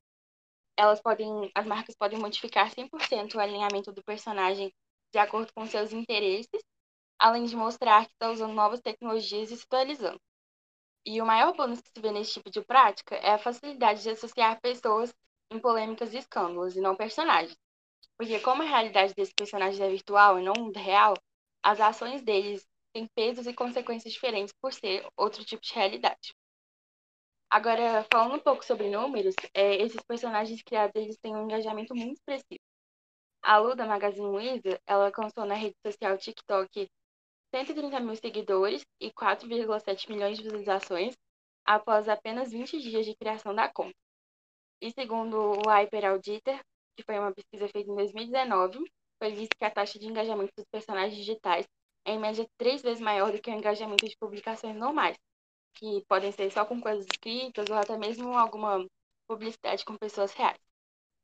Elas 0.77 1.01
podem, 1.01 1.51
as 1.55 1.67
marcas 1.67 1.97
podem 1.97 2.19
modificar 2.19 2.71
100% 2.71 3.35
o 3.35 3.41
alinhamento 3.41 3.93
do 3.93 4.03
personagem 4.03 4.73
de 5.13 5.19
acordo 5.19 5.53
com 5.55 5.67
seus 5.67 5.93
interesses, 5.93 6.63
além 7.19 7.45
de 7.45 7.57
mostrar 7.57 8.07
que 8.07 8.13
está 8.13 8.31
usando 8.31 8.53
novas 8.55 8.81
tecnologias 8.81 9.51
e 9.51 9.57
se 9.57 9.65
atualizando. 9.65 10.21
E 11.05 11.21
o 11.21 11.27
maior 11.27 11.55
bônus 11.55 11.81
que 11.81 11.89
se 11.89 12.01
vê 12.01 12.11
nesse 12.11 12.35
tipo 12.35 12.51
de 12.51 12.63
prática 12.63 13.17
é 13.17 13.33
a 13.33 13.39
facilidade 13.39 14.03
de 14.03 14.11
associar 14.11 14.61
pessoas 14.61 15.13
em 15.51 15.59
polêmicas 15.59 16.13
e 16.13 16.19
escândalos, 16.19 16.77
e 16.77 16.81
não 16.81 16.95
personagens. 16.95 17.57
Porque 18.17 18.41
como 18.41 18.63
a 18.63 18.67
realidade 18.67 19.15
desses 19.15 19.35
personagens 19.35 19.81
é 19.81 19.89
virtual 19.89 20.39
e 20.39 20.43
não 20.43 20.71
real, 20.73 21.15
as 21.63 21.81
ações 21.81 22.23
deles 22.23 22.67
tem 22.93 23.07
pesos 23.15 23.47
e 23.47 23.55
consequências 23.55 24.13
diferentes 24.13 24.53
por 24.61 24.73
ser 24.73 25.07
outro 25.17 25.45
tipo 25.45 25.63
de 25.63 25.73
realidade. 25.73 26.35
Agora, 27.51 28.05
falando 28.13 28.37
um 28.37 28.41
pouco 28.41 28.65
sobre 28.65 28.91
números, 28.91 29.35
é, 29.55 29.77
esses 29.77 30.03
personagens 30.03 30.63
criados 30.63 30.95
eles 30.95 31.17
têm 31.17 31.35
um 31.35 31.45
engajamento 31.45 31.95
muito 31.95 32.19
expressivo. 32.19 32.61
A 33.43 33.57
Lu, 33.57 33.75
da 33.75 33.87
Magazine 33.87 34.27
Luiza, 34.27 34.79
ela 34.87 35.07
alcançou 35.07 35.47
na 35.47 35.55
rede 35.55 35.77
social 35.87 36.19
TikTok 36.19 36.89
130 37.55 38.01
mil 38.01 38.17
seguidores 38.17 38.85
e 39.01 39.11
4,7 39.11 40.09
milhões 40.09 40.37
de 40.37 40.45
visualizações 40.45 41.17
após 41.65 42.09
apenas 42.09 42.51
20 42.51 42.81
dias 42.81 43.07
de 43.07 43.15
criação 43.15 43.55
da 43.55 43.69
conta. 43.69 43.95
E 44.81 44.91
segundo 44.93 45.37
o 45.37 45.69
Hyper 45.69 46.21
que 46.23 47.03
foi 47.05 47.19
uma 47.19 47.33
pesquisa 47.33 47.69
feita 47.69 47.91
em 47.91 47.95
2019, 47.95 48.79
foi 49.19 49.33
visto 49.33 49.57
que 49.57 49.65
a 49.65 49.71
taxa 49.71 49.99
de 49.99 50.07
engajamento 50.07 50.53
dos 50.57 50.67
personagens 50.71 51.17
digitais 51.17 51.67
é 52.05 52.13
em 52.13 52.19
média 52.19 52.49
três 52.57 52.83
vezes 52.83 53.01
maior 53.01 53.33
do 53.33 53.41
que 53.41 53.51
o 53.51 53.55
engajamento 53.55 54.09
de 54.09 54.17
publicações 54.17 54.77
normais, 54.77 55.17
que 55.75 56.05
podem 56.09 56.33
ser 56.33 56.51
só 56.51 56.65
com 56.65 56.81
coisas 56.81 57.07
escritas 57.07 57.69
ou 57.69 57.77
até 57.77 57.97
mesmo 57.97 58.33
alguma 58.37 58.87
publicidade 59.29 59.85
com 59.85 59.97
pessoas 59.97 60.33
reais. 60.33 60.59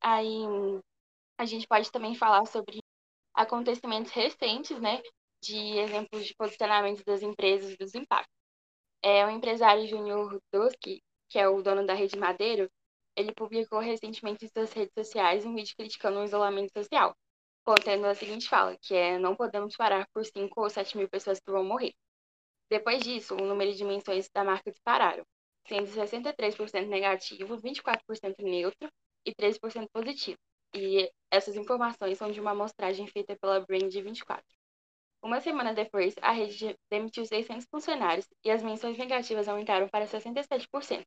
Aí 0.00 0.44
a 1.38 1.44
gente 1.44 1.66
pode 1.66 1.90
também 1.90 2.14
falar 2.14 2.44
sobre 2.46 2.78
acontecimentos 3.34 4.12
recentes, 4.12 4.80
né, 4.80 5.02
de 5.44 5.78
exemplos 5.78 6.26
de 6.26 6.34
posicionamento 6.34 7.04
das 7.04 7.22
empresas 7.22 7.72
e 7.72 7.76
dos 7.76 7.94
impactos. 7.94 8.34
É, 9.02 9.24
o 9.26 9.30
empresário 9.30 9.86
Júnior 9.86 10.40
Doski, 10.52 11.02
que 11.28 11.38
é 11.38 11.48
o 11.48 11.62
dono 11.62 11.86
da 11.86 11.94
Rede 11.94 12.18
Madeiro, 12.18 12.70
ele 13.16 13.32
publicou 13.32 13.78
recentemente 13.80 14.44
em 14.44 14.48
suas 14.48 14.72
redes 14.72 14.94
sociais 14.94 15.44
um 15.44 15.54
vídeo 15.54 15.74
criticando 15.76 16.18
o 16.20 16.24
isolamento 16.24 16.72
social 16.72 17.14
contendo 17.64 18.06
a 18.06 18.14
seguinte 18.14 18.48
fala, 18.48 18.76
que 18.76 18.94
é 18.94 19.18
não 19.18 19.34
podemos 19.34 19.74
parar 19.76 20.06
por 20.12 20.24
5 20.24 20.60
ou 20.60 20.70
7 20.70 20.96
mil 20.98 21.08
pessoas 21.08 21.40
que 21.40 21.50
vão 21.50 21.64
morrer. 21.64 21.94
Depois 22.70 23.02
disso, 23.02 23.34
o 23.34 23.46
número 23.46 23.72
de 23.74 23.84
menções 23.84 24.28
da 24.30 24.44
marca 24.44 24.70
dispararam, 24.70 25.24
sendo 25.66 25.86
63% 25.88 26.86
negativo, 26.88 27.56
24% 27.56 28.34
neutro 28.40 28.88
e 29.24 29.34
13% 29.34 29.88
positivo. 29.92 30.38
E 30.74 31.10
essas 31.30 31.56
informações 31.56 32.18
são 32.18 32.30
de 32.30 32.40
uma 32.40 32.50
amostragem 32.50 33.06
feita 33.06 33.36
pela 33.36 33.60
Brand 33.60 33.92
24. 33.92 34.44
Uma 35.24 35.40
semana 35.40 35.72
depois, 35.72 36.14
a 36.20 36.32
rede 36.32 36.78
demitiu 36.90 37.24
600 37.24 37.66
funcionários 37.70 38.28
e 38.44 38.50
as 38.50 38.62
menções 38.62 38.98
negativas 38.98 39.48
aumentaram 39.48 39.88
para 39.88 40.06
67%. 40.06 41.02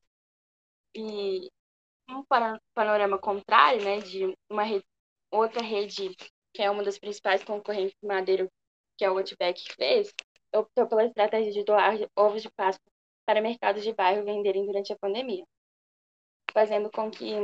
E 0.95 1.47
um 2.09 2.23
panorama 2.73 3.19
contrário, 3.19 3.83
né, 3.83 3.99
de 3.99 4.35
uma 4.49 4.63
rede, 4.63 4.83
outra 5.29 5.61
rede 5.61 6.15
que 6.51 6.63
é 6.63 6.71
uma 6.71 6.83
das 6.83 6.97
principais 6.97 7.43
concorrentes 7.43 7.95
do 8.01 8.07
Madeiro, 8.07 8.49
que 8.97 9.05
é 9.05 9.11
o 9.11 9.19
Outback, 9.19 9.61
fez, 9.75 10.11
optou 10.51 10.87
pela 10.87 11.05
estratégia 11.05 11.51
de 11.51 11.63
doar 11.63 11.93
ovos 12.15 12.41
de 12.41 12.49
Páscoa 12.49 12.91
para 13.23 13.39
mercados 13.39 13.83
de 13.83 13.93
bairro 13.93 14.25
venderem 14.25 14.65
durante 14.65 14.91
a 14.91 14.97
pandemia, 14.97 15.45
fazendo 16.51 16.89
com 16.89 17.11
que 17.11 17.35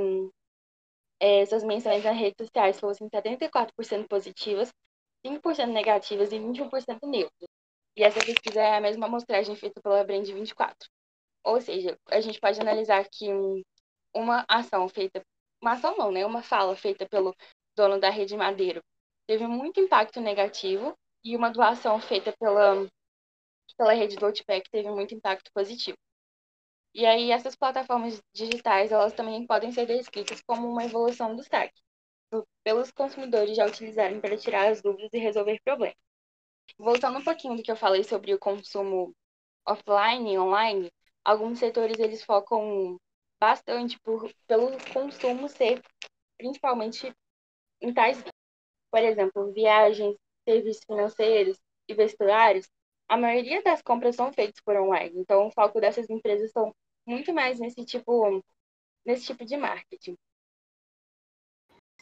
é, 1.20 1.46
suas 1.46 1.64
menções 1.64 2.04
nas 2.04 2.18
redes 2.18 2.48
sociais 2.48 2.80
fossem 2.80 3.08
74% 3.10 4.08
positivas, 4.08 4.74
5% 5.26 5.72
negativas 5.72 6.32
e 6.32 6.40
21% 6.40 7.00
neutras. 7.08 7.50
E 7.96 8.04
essa 8.04 8.20
pesquisa 8.20 8.62
é 8.62 8.78
a 8.78 8.82
mesma 8.82 9.06
amostragem 9.06 9.56
feita 9.56 9.82
pela 9.82 10.04
Brand 10.04 10.28
24. 10.28 10.90
Ou 11.44 11.62
seja, 11.62 11.98
a 12.10 12.22
gente 12.22 12.40
pode 12.40 12.60
analisar 12.60 13.06
que 13.10 13.28
uma 14.14 14.46
ação 14.48 14.88
feita, 14.90 15.22
uma 15.62 15.74
ação 15.74 15.96
não, 15.98 16.12
né? 16.12 16.26
Uma 16.26 16.42
fala 16.42 16.76
feita 16.76 17.08
pelo 17.08 17.36
dono 17.76 18.00
da 18.00 18.10
rede 18.10 18.36
Madeiro 18.38 18.82
teve 19.28 19.48
muito 19.48 19.80
impacto 19.80 20.20
negativo 20.22 20.96
e 21.24 21.36
uma 21.36 21.50
doação 21.50 22.00
feita 22.00 22.34
pela 22.40 22.88
pela 23.78 23.94
rede 23.94 24.16
do 24.18 24.26
Outback 24.26 24.70
teve 24.70 24.90
muito 24.92 25.16
impacto 25.16 25.52
positivo. 25.52 25.98
E 26.94 27.06
aí 27.06 27.32
essas 27.32 27.56
plataformas 27.56 28.22
digitais, 28.34 28.92
elas 28.92 29.14
também 29.14 29.46
podem 29.48 29.72
ser 29.72 29.88
descritas 29.88 30.42
como 30.46 30.70
uma 30.70 30.86
evolução 30.86 31.36
do 31.36 31.44
saque, 31.44 31.82
pelos 32.64 32.92
consumidores 32.92 33.56
já 33.56 33.66
utilizarem 33.66 34.20
para 34.20 34.38
tirar 34.38 34.68
as 34.72 34.82
dúvidas 34.82 35.12
e 35.14 35.18
resolver 35.18 35.60
problemas. 35.64 35.96
Voltando 36.78 37.20
um 37.20 37.24
pouquinho 37.24 37.56
do 37.56 37.64
que 37.64 37.72
eu 37.72 37.76
falei 37.76 38.04
sobre 38.04 38.34
o 38.34 38.40
consumo 38.40 39.14
offline 39.66 40.34
e 40.34 40.40
online, 40.40 40.92
alguns 41.24 41.60
setores 41.60 42.00
eles 42.00 42.24
focam 42.24 42.98
bastante 43.40 44.00
por, 44.00 44.32
pelo 44.48 44.72
consumo 44.94 45.50
ser 45.50 45.82
principalmente 46.38 47.14
em 47.82 47.94
tais, 47.94 48.24
por 48.92 49.02
exemplo, 49.02 49.52
viagens, 49.54 50.16
serviços 50.48 50.84
financeiros 50.86 51.58
e 51.88 51.94
vestuários, 51.94 52.68
a 53.08 53.18
maioria 53.18 53.62
das 53.62 53.82
compras 53.82 54.16
são 54.16 54.32
feitas 54.34 54.62
por 54.62 54.76
online. 54.76 55.20
Então, 55.20 55.48
o 55.48 55.52
foco 55.52 55.80
dessas 55.80 56.10
empresas 56.10 56.52
são 56.52 56.74
muito 57.06 57.34
mais 57.34 57.60
nesse 57.60 57.86
tipo, 57.86 58.44
nesse 59.06 59.26
tipo 59.26 59.46
de 59.46 59.58
marketing. 59.58 60.18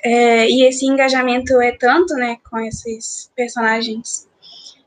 É, 0.04 0.50
e 0.50 0.64
esse 0.64 0.86
engajamento 0.86 1.62
é 1.62 1.72
tanto, 1.78 2.16
né, 2.16 2.38
com 2.50 2.60
esses 2.60 3.32
personagens 3.36 4.28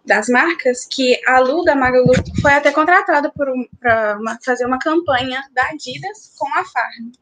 das 0.04 0.28
marcas, 0.28 0.85
que 0.85 1.21
a 1.26 1.38
Lu 1.38 1.64
da 1.64 1.76
Magalu 1.76 2.12
foi 2.42 2.52
até 2.52 2.73
contratada 2.73 3.33
para 3.33 4.18
fazer 4.44 4.66
uma 4.66 4.78
campanha 4.78 5.42
da 5.52 5.68
Adidas 5.68 6.35
com 6.37 6.49
a 6.59 6.64
Farm. 6.64 7.12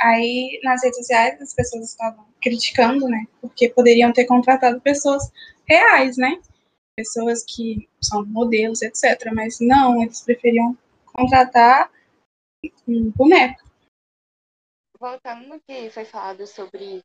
Aí, 0.00 0.60
nas 0.62 0.82
redes 0.82 0.98
sociais, 0.98 1.40
as 1.40 1.52
pessoas 1.52 1.90
estavam 1.90 2.24
criticando, 2.40 3.08
né, 3.08 3.26
porque 3.40 3.68
poderiam 3.68 4.12
ter 4.12 4.24
contratado 4.24 4.80
pessoas 4.80 5.30
reais, 5.66 6.16
né, 6.16 6.40
pessoas 6.96 7.44
que 7.44 7.88
são 8.00 8.24
modelos, 8.24 8.82
etc. 8.82 9.32
Mas 9.34 9.58
não, 9.60 10.02
eles 10.02 10.20
preferiam 10.20 10.76
contratar 11.06 11.90
um 12.86 13.10
boneco. 13.10 13.62
Voltando 14.98 15.48
no 15.48 15.60
que 15.60 15.90
foi 15.90 16.04
falado 16.04 16.46
sobre 16.46 17.02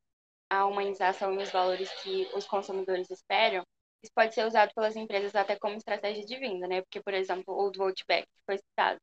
a 0.50 0.66
humanização 0.66 1.34
e 1.34 1.44
os 1.44 1.52
valores 1.52 1.90
que 2.02 2.30
os 2.34 2.46
consumidores 2.46 3.10
esperam, 3.10 3.64
isso 4.04 4.12
pode 4.14 4.34
ser 4.34 4.46
usado 4.46 4.74
pelas 4.74 4.96
empresas 4.96 5.36
até 5.36 5.56
como 5.58 5.76
estratégia 5.76 6.26
de 6.26 6.38
venda, 6.38 6.68
né? 6.68 6.82
Porque, 6.82 7.02
por 7.02 7.14
exemplo, 7.14 7.54
o 7.58 7.70
do 7.70 7.84
Outback, 7.84 8.24
que 8.26 8.46
foi 8.46 8.58
citado, 8.58 9.00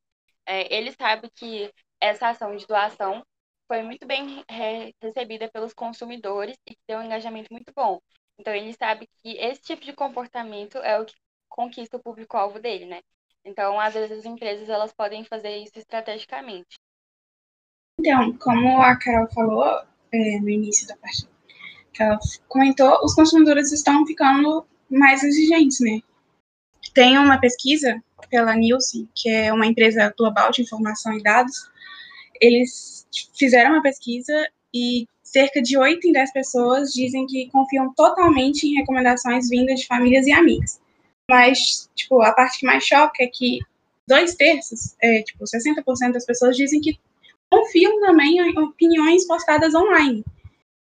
é, 0.46 0.74
ele 0.74 0.92
sabe 0.92 1.28
que 1.30 1.70
essa 2.00 2.28
ação 2.28 2.56
de 2.56 2.66
doação 2.66 3.24
foi 3.66 3.82
muito 3.82 4.06
bem 4.06 4.44
recebida 5.00 5.50
pelos 5.50 5.72
consumidores 5.72 6.56
e 6.68 6.76
deu 6.86 6.98
um 6.98 7.02
engajamento 7.02 7.52
muito 7.52 7.72
bom. 7.74 7.98
Então, 8.38 8.54
ele 8.54 8.72
sabe 8.72 9.08
que 9.22 9.36
esse 9.36 9.62
tipo 9.62 9.84
de 9.84 9.92
comportamento 9.92 10.78
é 10.78 11.00
o 11.00 11.04
que 11.04 11.14
conquista 11.48 11.96
o 11.96 12.02
público-alvo 12.02 12.58
dele, 12.58 12.86
né? 12.86 13.00
Então, 13.44 13.78
às 13.78 13.94
vezes, 13.94 14.18
as 14.18 14.24
empresas 14.24 14.68
elas 14.68 14.92
podem 14.92 15.24
fazer 15.24 15.56
isso 15.58 15.78
estrategicamente. 15.78 16.76
Então, 17.98 18.36
como 18.38 18.80
a 18.80 18.96
Carol 18.98 19.28
falou 19.32 19.82
é, 20.12 20.40
no 20.40 20.48
início 20.48 20.86
da 20.86 20.96
parte 20.96 21.26
que 21.94 22.02
ela 22.02 22.18
comentou, 22.48 22.98
os 23.02 23.14
consumidores 23.14 23.72
estão 23.72 24.04
ficando 24.06 24.66
mais 24.90 25.22
exigentes, 25.22 25.80
né? 25.80 26.00
Tem 26.92 27.16
uma 27.18 27.38
pesquisa 27.38 28.02
pela 28.28 28.54
Nielsen, 28.54 29.08
que 29.14 29.28
é 29.28 29.52
uma 29.52 29.66
empresa 29.66 30.12
global 30.18 30.50
de 30.50 30.62
informação 30.62 31.16
e 31.16 31.22
dados, 31.22 31.70
eles 32.40 33.06
fizeram 33.38 33.72
uma 33.72 33.82
pesquisa 33.82 34.48
e 34.72 35.06
cerca 35.22 35.62
de 35.62 35.76
8 35.78 36.06
em 36.06 36.12
10 36.12 36.32
pessoas 36.32 36.92
dizem 36.92 37.26
que 37.26 37.48
confiam 37.50 37.92
totalmente 37.94 38.66
em 38.66 38.74
recomendações 38.74 39.48
vindas 39.48 39.80
de 39.80 39.86
famílias 39.86 40.26
e 40.26 40.32
amigos. 40.32 40.80
Mas, 41.30 41.88
tipo, 41.94 42.20
a 42.22 42.32
parte 42.32 42.60
que 42.60 42.66
mais 42.66 42.84
choca 42.84 43.22
é 43.22 43.26
que 43.26 43.60
dois 44.06 44.34
terços, 44.34 44.94
é, 45.00 45.22
tipo, 45.22 45.44
60% 45.44 46.12
das 46.12 46.26
pessoas 46.26 46.56
dizem 46.56 46.80
que 46.80 46.98
confiam 47.50 48.00
também 48.00 48.38
em 48.38 48.58
opiniões 48.58 49.26
postadas 49.26 49.74
online. 49.74 50.24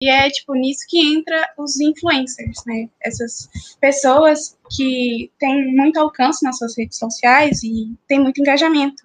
E 0.03 0.09
é, 0.09 0.29
tipo, 0.29 0.53
nisso 0.53 0.81
que 0.89 0.99
entra 0.99 1.49
os 1.57 1.79
influencers, 1.79 2.57
né? 2.65 2.89
Essas 3.01 3.47
pessoas 3.79 4.57
que 4.75 5.31
têm 5.39 5.73
muito 5.73 5.97
alcance 5.97 6.43
nas 6.43 6.57
suas 6.57 6.77
redes 6.77 6.97
sociais 6.97 7.63
e 7.63 7.97
têm 8.05 8.19
muito 8.19 8.41
engajamento. 8.41 9.01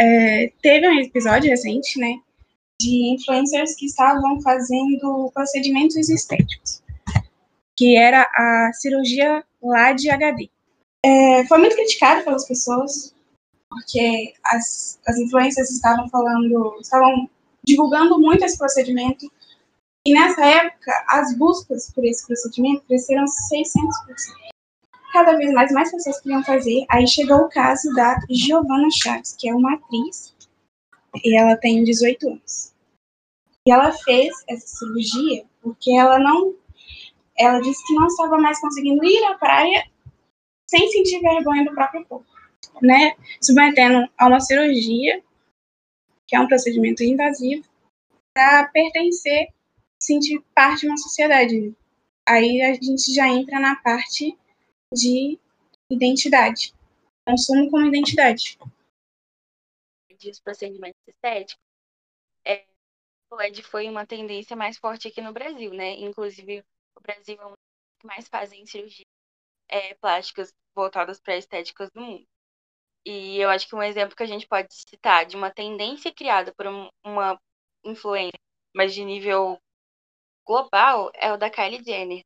É, 0.00 0.50
teve 0.62 0.88
um 0.88 0.98
episódio 0.98 1.50
recente, 1.50 2.00
né? 2.00 2.14
De 2.80 3.14
influencers 3.14 3.74
que 3.74 3.84
estavam 3.84 4.40
fazendo 4.40 5.30
procedimentos 5.34 6.08
estéticos, 6.08 6.82
que 7.76 7.98
era 7.98 8.22
a 8.22 8.70
cirurgia 8.72 9.44
lá 9.62 9.92
de 9.92 10.08
HD. 10.08 10.48
É, 11.04 11.44
foi 11.44 11.58
muito 11.58 11.76
criticado 11.76 12.24
pelas 12.24 12.48
pessoas, 12.48 13.14
porque 13.68 14.32
as, 14.42 14.98
as 15.06 15.18
influencers 15.18 15.70
estavam 15.70 16.08
falando, 16.08 16.78
estavam 16.80 17.28
divulgando 17.62 18.18
muito 18.18 18.42
esse 18.42 18.56
procedimento 18.56 19.30
e 20.06 20.14
nessa 20.14 20.46
época, 20.46 20.92
as 21.08 21.36
buscas 21.36 21.92
por 21.92 22.04
esse 22.04 22.24
procedimento 22.24 22.84
cresceram 22.86 23.24
600%. 23.24 23.26
Cada 25.12 25.36
vez 25.36 25.52
mais, 25.52 25.72
mais 25.72 25.90
pessoas 25.90 26.20
queriam 26.20 26.44
fazer. 26.44 26.86
Aí 26.88 27.08
chegou 27.08 27.38
o 27.38 27.48
caso 27.48 27.92
da 27.92 28.16
Giovanna 28.30 28.86
Chaves, 28.88 29.34
que 29.36 29.48
é 29.48 29.54
uma 29.54 29.74
atriz, 29.74 30.32
e 31.24 31.36
ela 31.36 31.56
tem 31.56 31.82
18 31.82 32.28
anos. 32.28 32.72
E 33.66 33.72
ela 33.72 33.90
fez 33.90 34.32
essa 34.46 34.68
cirurgia 34.78 35.44
porque 35.60 35.90
ela 35.90 36.20
não. 36.20 36.54
Ela 37.36 37.58
disse 37.58 37.84
que 37.84 37.94
não 37.94 38.06
estava 38.06 38.38
mais 38.38 38.60
conseguindo 38.60 39.04
ir 39.04 39.24
à 39.24 39.34
praia 39.34 39.90
sem 40.70 40.88
sentir 40.88 41.20
vergonha 41.20 41.64
do 41.64 41.74
próprio 41.74 42.04
corpo, 42.04 42.30
né? 42.80 43.16
Submetendo 43.42 44.08
a 44.16 44.28
uma 44.28 44.38
cirurgia, 44.38 45.20
que 46.28 46.36
é 46.36 46.40
um 46.40 46.46
procedimento 46.46 47.02
invasivo, 47.02 47.64
para 48.32 48.68
pertencer 48.68 49.48
sentir 50.06 50.40
parte 50.54 50.80
de 50.82 50.86
uma 50.86 50.96
sociedade. 50.96 51.74
Aí 52.26 52.62
a 52.62 52.74
gente 52.74 53.12
já 53.12 53.28
entra 53.28 53.58
na 53.58 53.76
parte 53.82 54.36
de 54.92 55.38
identidade. 55.90 56.74
Consumo 57.26 57.70
como 57.70 57.86
identidade. 57.86 58.58
Diz 60.18 60.40
procedimentos 60.40 61.00
estéticos. 61.06 61.62
É, 62.44 62.64
o 63.30 63.36
LED 63.36 63.62
foi 63.62 63.88
uma 63.88 64.06
tendência 64.06 64.56
mais 64.56 64.78
forte 64.78 65.08
aqui 65.08 65.20
no 65.20 65.32
Brasil, 65.32 65.74
né? 65.74 65.94
Inclusive, 65.96 66.64
o 66.96 67.00
Brasil 67.00 67.36
é 67.38 67.46
um 67.46 67.50
dos 67.50 67.56
que 68.00 68.06
mais 68.06 68.26
fazem 68.28 68.64
cirurgias 68.64 69.06
é, 69.68 69.94
plásticas 69.94 70.52
voltadas 70.74 71.20
para 71.20 71.36
estéticas 71.36 71.90
do 71.90 72.00
mundo. 72.00 72.24
E 73.04 73.38
eu 73.38 73.50
acho 73.50 73.68
que 73.68 73.74
um 73.74 73.82
exemplo 73.82 74.16
que 74.16 74.22
a 74.22 74.26
gente 74.26 74.48
pode 74.48 74.72
citar 74.74 75.26
de 75.26 75.36
uma 75.36 75.50
tendência 75.50 76.12
criada 76.12 76.52
por 76.54 76.66
um, 76.66 76.88
uma 77.04 77.38
influência, 77.84 78.38
mas 78.74 78.94
de 78.94 79.04
nível 79.04 79.60
global 80.46 81.10
é 81.14 81.32
o 81.32 81.36
da 81.36 81.50
Kylie 81.50 81.84
Jenner, 81.84 82.22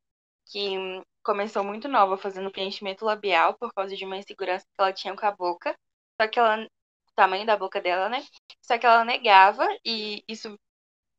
que 0.47 0.75
começou 1.23 1.63
muito 1.63 1.87
nova 1.87 2.17
fazendo 2.17 2.51
preenchimento 2.51 3.05
labial 3.05 3.55
por 3.57 3.73
causa 3.73 3.95
de 3.95 4.05
uma 4.05 4.17
insegurança 4.17 4.65
que 4.65 4.81
ela 4.81 4.93
tinha 4.93 5.15
com 5.15 5.25
a 5.25 5.31
boca. 5.31 5.75
Só 6.21 6.27
que 6.27 6.39
ela. 6.39 6.63
O 6.63 7.13
tamanho 7.13 7.45
da 7.45 7.57
boca 7.57 7.81
dela, 7.81 8.07
né? 8.07 8.23
Só 8.61 8.77
que 8.77 8.85
ela 8.85 9.03
negava 9.03 9.67
e 9.85 10.23
isso 10.29 10.57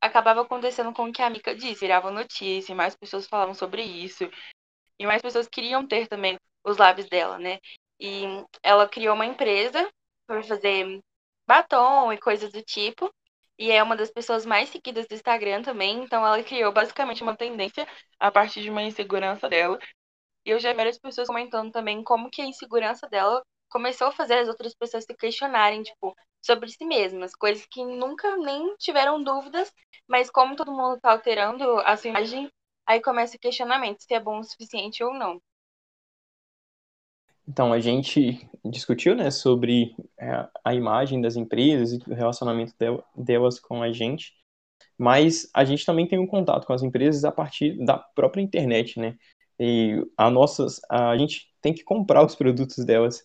acabava 0.01 0.43
acontecendo 0.43 0.93
com 0.93 1.05
o 1.05 1.13
que 1.13 1.23
a 1.23 1.31
Mika 1.31 1.55
disse, 1.55 1.81
virava 1.81 2.11
notícia, 2.11 2.75
mais 2.75 2.97
pessoas 2.97 3.27
falavam 3.27 3.55
sobre 3.55 3.83
isso. 3.83 4.25
E 4.99 5.07
mais 5.07 5.23
pessoas 5.23 5.49
queriam 5.49 5.87
ter 5.87 6.09
também 6.09 6.39
os 6.65 6.77
lábios 6.79 7.09
dela, 7.09 7.39
né? 7.39 7.59
E 8.01 8.25
ela 8.63 8.89
criou 8.89 9.15
uma 9.15 9.27
empresa 9.27 9.89
para 10.27 10.43
fazer 10.43 11.01
batom 11.47 12.13
e 12.13 12.19
coisas 12.19 12.51
do 12.53 12.63
tipo. 12.63 13.13
E 13.59 13.71
é 13.71 13.83
uma 13.83 13.97
das 13.97 14.11
pessoas 14.11 14.45
mais 14.47 14.69
seguidas 14.71 15.07
do 15.07 15.15
Instagram 15.15 15.63
também. 15.63 16.03
Então 16.05 16.27
ela 16.27 16.43
criou 16.43 16.73
basicamente 16.73 17.23
uma 17.23 17.37
tendência 17.37 17.87
a 18.19 18.31
partir 18.31 18.63
de 18.63 18.71
uma 18.71 18.83
insegurança 18.83 19.49
dela. 19.49 19.79
E 20.47 20.51
eu 20.51 20.59
já 20.61 20.71
vi 20.73 20.77
várias 20.79 20.99
pessoas 20.99 21.29
comentando 21.29 21.73
também 21.73 22.03
como 22.05 22.31
que 22.31 22.43
a 22.43 22.47
insegurança 22.47 23.09
dela 23.09 23.43
começou 23.71 24.09
a 24.09 24.13
fazer 24.13 24.39
as 24.39 24.49
outras 24.49 24.75
pessoas 24.75 25.05
se 25.05 25.15
questionarem, 25.17 25.83
tipo, 25.83 26.15
sobre 26.43 26.71
si 26.71 26.85
mesmas, 26.85 27.35
coisas 27.35 27.67
que 27.71 27.85
nunca 27.85 28.37
nem 28.37 28.77
tiveram 28.77 29.23
dúvidas, 29.23 29.73
mas 30.09 30.31
como 30.31 30.57
todo 30.57 30.73
mundo 30.73 31.01
tá 31.01 31.13
alterando 31.13 31.79
a 31.81 31.97
sua 31.97 32.11
imagem, 32.11 32.51
aí 32.87 33.01
começa 33.03 33.37
o 33.37 33.41
questionamento 33.41 34.03
se 34.03 34.15
é 34.15 34.21
bom 34.21 34.41
o 34.41 34.45
suficiente 34.45 35.03
ou 35.05 35.15
não. 35.15 35.41
Então, 37.53 37.71
a 37.71 37.81
gente 37.81 38.49
discutiu 38.65 39.15
né, 39.15 39.31
sobre 39.31 39.95
é, 40.19 40.49
a 40.65 40.75
imagem 40.75 41.21
das 41.21 41.37
empresas 41.37 41.93
e 41.93 42.11
o 42.11 42.15
relacionamento 42.15 42.73
delas 43.15 43.61
com 43.61 43.83
a 43.83 43.93
gente, 43.93 44.33
mas 44.97 45.51
a 45.53 45.63
gente 45.63 45.85
também 45.85 46.09
tem 46.09 46.19
um 46.19 46.27
contato 46.27 46.67
com 46.67 46.73
as 46.73 46.83
empresas 46.83 47.27
a 47.27 47.31
partir 47.31 47.77
da 47.85 47.99
própria 47.99 48.41
internet, 48.41 48.99
né? 48.99 49.19
E 49.61 50.03
a, 50.17 50.31
nossas, 50.31 50.81
a 50.89 51.15
gente 51.19 51.53
tem 51.61 51.75
que 51.75 51.85
comprar 51.85 52.25
os 52.25 52.35
produtos 52.35 52.87
delas. 52.87 53.23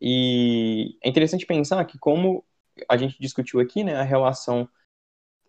E 0.00 0.98
é 1.00 1.08
interessante 1.08 1.46
pensar 1.46 1.84
que, 1.84 1.98
como 2.00 2.44
a 2.88 2.96
gente 2.96 3.16
discutiu 3.20 3.60
aqui, 3.60 3.84
né, 3.84 3.94
a 3.94 4.02
relação 4.02 4.68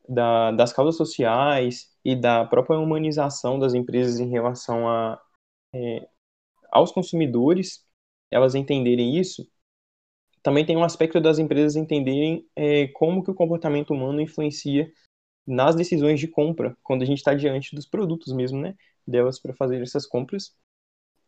da, 0.07 0.51
das 0.51 0.71
causas 0.71 0.97
sociais 0.97 1.91
e 2.05 2.15
da 2.15 2.45
própria 2.45 2.77
humanização 2.77 3.57
das 3.57 3.73
empresas 3.73 4.19
em 4.19 4.29
relação 4.29 4.87
a, 4.87 5.19
é, 5.73 6.07
aos 6.71 6.91
consumidores, 6.91 7.86
elas 8.31 8.55
entenderem 8.55 9.17
isso, 9.17 9.47
também 10.43 10.65
tem 10.65 10.77
um 10.77 10.83
aspecto 10.83 11.19
das 11.19 11.39
empresas 11.39 11.75
entenderem 11.75 12.47
é, 12.55 12.87
como 12.87 13.23
que 13.23 13.31
o 13.31 13.35
comportamento 13.35 13.93
humano 13.93 14.21
influencia 14.21 14.91
nas 15.45 15.75
decisões 15.75 16.19
de 16.19 16.27
compra, 16.27 16.77
quando 16.83 17.01
a 17.01 17.05
gente 17.05 17.19
está 17.19 17.33
diante 17.33 17.75
dos 17.75 17.85
produtos 17.85 18.33
mesmo, 18.33 18.59
né, 18.59 18.75
delas 19.05 19.39
para 19.39 19.53
fazer 19.53 19.81
essas 19.81 20.05
compras 20.05 20.53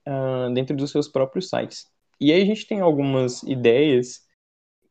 uh, 0.07 0.53
dentro 0.53 0.75
dos 0.75 0.91
seus 0.91 1.07
próprios 1.07 1.49
sites. 1.49 1.89
E 2.19 2.31
aí 2.31 2.41
a 2.41 2.45
gente 2.45 2.67
tem 2.67 2.81
algumas 2.81 3.43
ideias 3.43 4.27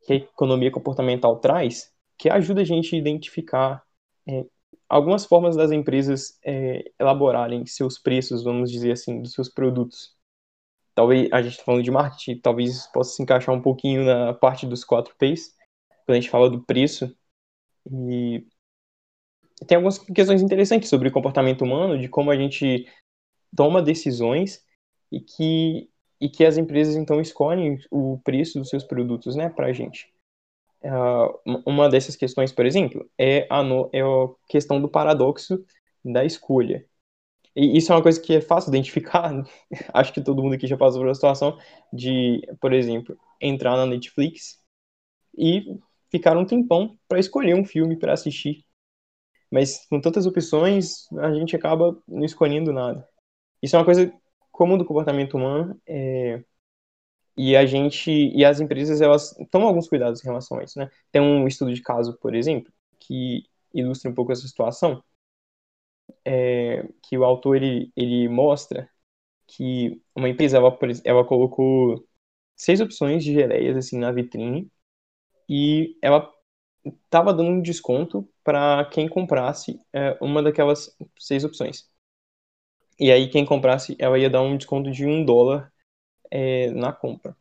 que 0.07 0.13
a 0.15 0.17
economia 0.17 0.71
comportamental 0.71 1.39
traz 1.39 1.93
que 2.19 2.29
ajuda 2.29 2.63
a 2.63 2.65
gente 2.65 2.95
a 2.95 2.99
identificar 2.99 3.83
é, 4.27 4.45
algumas 4.89 5.25
formas 5.25 5.55
das 5.55 5.71
empresas 5.71 6.39
é, 6.45 6.91
elaborarem 6.99 7.65
seus 7.65 7.99
preços, 7.99 8.43
vamos 8.43 8.71
dizer 8.71 8.93
assim, 8.93 9.23
dos 9.23 9.33
seus 9.33 9.49
produtos. 9.49 10.18
Talvez 10.99 11.29
a 11.33 11.41
gente 11.41 11.53
está 11.53 11.63
falando 11.63 11.85
de 11.85 11.93
marketing, 11.93 12.41
talvez 12.41 12.71
isso 12.71 12.91
possa 12.91 13.15
se 13.15 13.23
encaixar 13.23 13.55
um 13.55 13.63
pouquinho 13.63 14.05
na 14.05 14.35
parte 14.35 14.67
dos 14.67 14.83
4 14.83 15.15
Ps, 15.17 15.55
quando 16.05 16.17
a 16.17 16.21
gente 16.21 16.29
fala 16.29 16.51
do 16.51 16.61
preço. 16.65 17.17
E 17.89 18.45
tem 19.65 19.77
algumas 19.77 19.97
questões 19.97 20.43
interessantes 20.43 20.89
sobre 20.89 21.09
o 21.09 21.13
comportamento 21.13 21.63
humano, 21.63 21.97
de 21.97 22.09
como 22.09 22.33
a 22.33 22.37
gente 22.37 22.85
toma 23.57 23.81
decisões 23.81 24.61
e 25.13 25.21
que, 25.21 25.89
e 26.21 26.29
que 26.29 26.45
as 26.45 26.57
empresas 26.57 26.97
então 26.97 27.21
escolhem 27.21 27.79
o 27.93 28.19
preço 28.25 28.59
dos 28.59 28.69
seus 28.69 28.83
produtos 28.83 29.37
né, 29.37 29.49
para 29.49 29.69
a 29.69 29.73
gente. 29.73 30.13
Uh, 30.83 31.63
uma 31.65 31.89
dessas 31.89 32.17
questões, 32.17 32.51
por 32.51 32.67
exemplo, 32.67 33.09
é 33.17 33.47
a, 33.49 33.63
no, 33.63 33.89
é 33.93 34.01
a 34.01 34.29
questão 34.49 34.81
do 34.81 34.89
paradoxo 34.89 35.65
da 36.05 36.25
escolha. 36.25 36.85
E 37.55 37.77
isso 37.77 37.93
é 37.93 37.97
uma 37.97 38.03
coisa 38.03 38.21
que 38.21 38.37
é 38.37 38.41
fácil 38.41 38.71
identificar. 38.71 39.33
Acho 39.93 40.13
que 40.13 40.23
todo 40.23 40.43
mundo 40.43 40.55
aqui 40.55 40.67
já 40.67 40.77
passou 40.77 41.01
por 41.01 41.09
uma 41.09 41.15
situação 41.15 41.59
de, 41.93 42.41
por 42.61 42.73
exemplo, 42.73 43.19
entrar 43.41 43.77
na 43.77 43.87
Netflix 43.87 44.59
e 45.37 45.79
ficar 46.11 46.37
um 46.37 46.45
tempão 46.45 46.99
para 47.09 47.19
escolher 47.19 47.55
um 47.55 47.65
filme 47.65 47.97
para 47.97 48.13
assistir. 48.13 48.65
Mas 49.51 49.87
com 49.89 50.01
tantas 50.01 50.27
opções, 50.27 51.11
a 51.19 51.33
gente 51.33 51.57
acaba 51.57 51.97
não 52.07 52.25
escolhendo 52.25 52.73
nada. 52.73 53.09
Isso 53.63 53.77
é 53.77 53.79
uma 53.79 53.85
coisa 53.85 54.13
comum 54.53 54.77
do 54.77 54.85
comportamento 54.85 55.37
humano. 55.37 55.81
É... 55.87 56.43
E 57.37 57.57
a 57.57 57.65
gente 57.67 58.11
e 58.11 58.45
as 58.45 58.61
empresas 58.61 59.01
elas 59.01 59.35
tomam 59.51 59.69
alguns 59.69 59.89
cuidados 59.89 60.23
em 60.23 60.27
relação 60.27 60.59
a 60.59 60.65
isso, 60.65 60.79
né? 60.79 60.91
Tem 61.13 61.23
um 61.23 61.47
estudo 61.47 61.73
de 61.73 61.81
caso, 61.83 62.19
por 62.19 62.35
exemplo, 62.35 62.73
que 62.99 63.45
ilustra 63.73 64.11
um 64.11 64.15
pouco 64.15 64.33
essa 64.33 64.47
situação, 64.47 65.03
é, 66.25 66.89
que 67.03 67.19
o 67.19 67.25
autor 67.25 67.57
ele, 67.57 67.93
ele 67.97 68.29
mostra 68.29 68.89
que 69.47 70.03
uma 70.15 70.29
empresa 70.29 70.59
ela, 70.59 70.79
ela 71.05 71.25
colocou 71.25 72.07
seis 72.57 72.81
opções 72.81 73.25
de 73.25 73.33
geleias 73.35 73.77
assim 73.77 73.99
na 73.99 74.13
vitrine 74.13 74.71
e 75.49 75.97
ela 76.03 76.33
estava 77.05 77.35
dando 77.35 77.51
um 77.51 77.63
desconto 77.63 78.29
para 78.45 78.85
quem 78.87 79.09
comprasse 79.09 79.81
é, 79.93 80.17
uma 80.21 80.43
daquelas 80.43 80.97
seis 81.19 81.45
opções. 81.45 81.89
E 82.99 83.11
aí 83.13 83.29
quem 83.29 83.45
comprasse, 83.45 83.97
ela 83.99 84.19
ia 84.19 84.31
dar 84.31 84.43
um 84.43 84.57
desconto 84.57 84.91
de 84.91 85.07
um 85.07 85.25
dólar 85.25 85.73
é, 86.31 86.71
na 86.73 86.93
compra. 86.93 87.37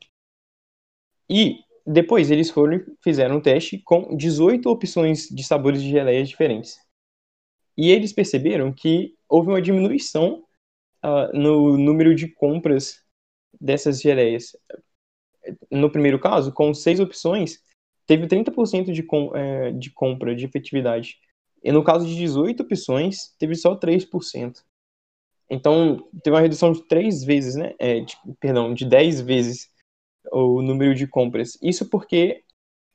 E 1.29 1.59
depois 1.85 2.31
eles 2.31 2.49
foram 2.49 2.79
fizeram 3.01 3.37
um 3.37 3.41
teste 3.41 3.79
com 3.79 4.15
18 4.15 4.69
opções 4.69 5.27
de 5.29 5.43
sabores 5.43 5.81
de 5.81 5.89
geleias 5.89 6.29
diferentes. 6.29 6.77
E 7.77 7.91
eles 7.91 8.11
perceberam 8.11 8.73
que 8.73 9.15
houve 9.29 9.49
uma 9.49 9.61
diminuição 9.61 10.43
uh, 11.03 11.37
no 11.37 11.77
número 11.77 12.15
de 12.15 12.27
compras 12.27 13.01
dessas 13.59 14.01
geleias. 14.01 14.55
No 15.71 15.89
primeiro 15.91 16.19
caso, 16.19 16.51
com 16.51 16.73
seis 16.73 16.99
opções, 16.99 17.59
teve 18.05 18.27
30% 18.27 18.91
de, 18.91 19.03
com, 19.03 19.35
é, 19.35 19.71
de 19.71 19.91
compra, 19.91 20.35
de 20.35 20.45
efetividade. 20.45 21.17
E 21.63 21.71
no 21.71 21.83
caso 21.83 22.05
de 22.05 22.15
18 22.15 22.63
opções, 22.63 23.35
teve 23.37 23.55
só 23.55 23.75
3%. 23.75 24.63
Então, 25.49 26.09
teve 26.23 26.35
uma 26.35 26.41
redução 26.41 26.71
de 26.71 26.85
três 26.87 27.23
vezes, 27.23 27.55
né? 27.55 27.73
É, 27.79 28.01
de, 28.01 28.17
perdão, 28.39 28.73
de 28.73 28.85
10 28.85 29.21
vezes 29.21 29.69
o 30.31 30.61
número 30.61 30.93
de 30.93 31.07
compras. 31.07 31.57
Isso 31.61 31.89
porque 31.89 32.43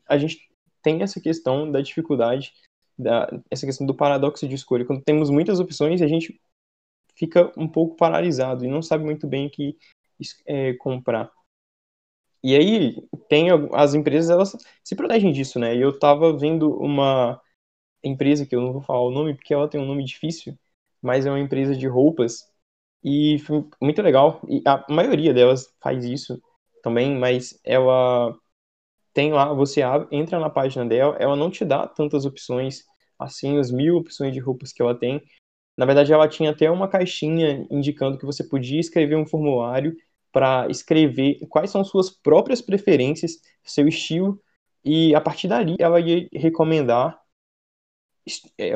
a 0.07 0.19
gente 0.19 0.39
tem 0.83 1.03
essa 1.03 1.21
questão 1.21 1.71
da 1.71 1.81
dificuldade, 1.81 2.53
da, 2.99 3.29
essa 3.51 3.67
questão 3.67 3.87
do 3.87 3.95
paradoxo 3.95 4.47
de 4.49 4.55
escolha. 4.55 4.85
Quando 4.85 5.03
temos 5.03 5.31
muitas 5.31 5.61
opções, 5.61 6.03
a 6.03 6.07
gente 6.07 6.41
fica 7.17 7.53
um 7.57 7.69
pouco 7.69 7.97
paralisado 7.97 8.65
e 8.65 8.69
não 8.69 8.83
sabe 8.83 9.05
muito 9.05 9.27
bem 9.27 9.47
o 9.47 9.51
que 9.51 9.77
é, 10.47 10.75
comprar. 10.75 11.31
E 12.43 12.57
aí 12.57 12.97
tem 13.29 13.49
as 13.73 13.95
empresas 13.95 14.31
elas 14.31 14.57
se 14.83 14.97
protegem 14.97 15.33
disso, 15.33 15.59
né? 15.59 15.77
E 15.77 15.81
eu 15.81 15.97
tava 15.99 16.37
vendo 16.37 16.73
uma 16.79 17.41
empresa 18.03 18.47
que 18.47 18.55
eu 18.57 18.61
não 18.61 18.73
vou 18.73 18.83
falar 18.83 19.03
o 19.03 19.11
nome 19.11 19.35
porque 19.35 19.55
ela 19.55 19.69
tem 19.69 19.81
um 19.81 19.87
nome 19.87 20.05
difícil, 20.05 20.59
mas 21.01 21.25
é 21.27 21.31
uma 21.31 21.41
empresa 21.41 21.77
de 21.77 21.87
roupas 21.87 22.51
e 23.05 23.37
muito 23.81 24.03
legal. 24.03 24.41
E 24.49 24.63
a 24.67 24.85
maioria 24.91 25.33
delas 25.33 25.73
faz 25.81 26.05
isso 26.05 26.43
também, 26.83 27.17
mas 27.17 27.61
ela 27.65 28.37
tem 29.13 29.33
lá, 29.33 29.53
você 29.53 29.83
abre, 29.83 30.09
entra 30.17 30.39
na 30.39 30.51
página 30.51 30.85
dela, 30.85 31.17
ela 31.19 31.37
não 31.37 31.51
te 31.51 31.65
dá 31.65 31.87
tantas 31.87 32.25
opções 32.25 32.85
assim, 33.19 33.59
as 33.59 33.71
mil 33.71 33.97
opções 33.97 34.33
de 34.33 34.41
roupas 34.41 34.73
que 34.73 34.83
ela 34.83 34.95
tem. 34.95 35.23
Na 35.77 35.87
verdade, 35.87 36.13
ela 36.13 36.29
tinha 36.29 36.51
até 36.51 36.71
uma 36.71 36.89
caixinha 36.89 37.67
indicando 37.71 38.19
que 38.19 38.27
você 38.27 38.45
podia 38.45 38.81
escrever 38.81 39.17
um 39.17 39.27
formulário 39.27 39.97
para 40.33 40.67
escrever 40.69 41.39
quais 41.49 41.71
são 41.71 41.85
suas 41.85 42.11
próprias 42.11 42.61
preferências, 42.61 43.33
seu 43.63 43.87
estilo, 43.87 44.41
e 44.85 45.15
a 45.15 45.21
partir 45.21 45.49
dali 45.49 45.77
ela 45.79 46.01
ia 46.01 46.29
recomendar 46.33 47.21
é, 48.59 48.73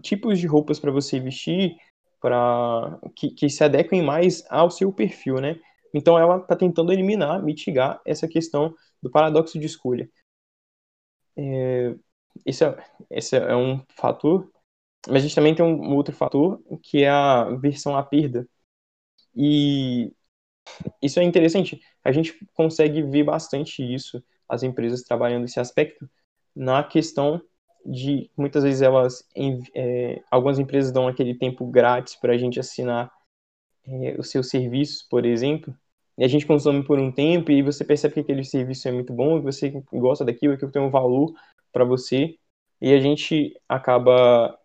tipos 0.00 0.38
de 0.38 0.46
roupas 0.46 0.78
para 0.78 0.90
você 0.90 1.18
vestir 1.18 1.76
para 2.20 2.98
que, 3.14 3.30
que 3.30 3.48
se 3.48 3.62
adequem 3.62 4.02
mais 4.02 4.44
ao 4.50 4.70
seu 4.70 4.92
perfil, 4.92 5.40
né? 5.40 5.58
Então 5.94 6.18
ela 6.18 6.38
está 6.38 6.56
tentando 6.56 6.92
eliminar, 6.92 7.42
mitigar 7.42 8.00
essa 8.04 8.28
questão 8.28 8.74
do 9.02 9.10
paradoxo 9.10 9.58
de 9.58 9.66
escolha. 9.66 10.10
É, 11.36 11.94
esse, 12.44 12.64
é, 12.64 12.76
esse 13.10 13.36
é 13.36 13.56
um 13.56 13.82
fator, 13.96 14.50
mas 15.06 15.16
a 15.18 15.20
gente 15.20 15.34
também 15.34 15.54
tem 15.54 15.64
um 15.64 15.94
outro 15.94 16.14
fator 16.14 16.60
que 16.82 17.04
é 17.04 17.08
a 17.10 17.44
versão 17.56 17.96
à 17.96 18.02
perda. 18.02 18.48
E 19.34 20.12
isso 21.02 21.20
é 21.20 21.24
interessante. 21.24 21.80
A 22.04 22.12
gente 22.12 22.34
consegue 22.54 23.02
ver 23.02 23.24
bastante 23.24 23.82
isso, 23.82 24.22
as 24.48 24.62
empresas 24.62 25.02
trabalhando 25.02 25.44
esse 25.44 25.60
aspecto, 25.60 26.08
na 26.54 26.82
questão 26.82 27.40
de 27.86 28.30
muitas 28.36 28.64
vezes 28.64 28.82
elas, 28.82 29.26
é, 29.74 30.22
algumas 30.30 30.58
empresas 30.58 30.92
dão 30.92 31.08
aquele 31.08 31.34
tempo 31.34 31.66
grátis 31.66 32.16
para 32.16 32.34
a 32.34 32.38
gente 32.38 32.60
assinar 32.60 33.10
é, 33.88 34.20
os 34.20 34.30
seus 34.30 34.48
serviços, 34.48 35.02
por 35.02 35.24
exemplo, 35.24 35.74
e 36.16 36.24
a 36.24 36.28
gente 36.28 36.46
consome 36.46 36.84
por 36.84 36.98
um 36.98 37.12
tempo 37.12 37.50
e 37.52 37.62
você 37.62 37.84
percebe 37.84 38.14
que 38.14 38.20
aquele 38.20 38.44
serviço 38.44 38.88
é 38.88 38.92
muito 38.92 39.12
bom, 39.12 39.38
que 39.38 39.44
você 39.44 39.70
gosta 39.92 40.24
daquilo, 40.24 40.58
que 40.58 40.66
tem 40.68 40.82
um 40.82 40.90
valor 40.90 41.32
para 41.72 41.84
você, 41.84 42.36
e 42.80 42.92
a 42.92 43.00
gente 43.00 43.54
acaba 43.68 44.58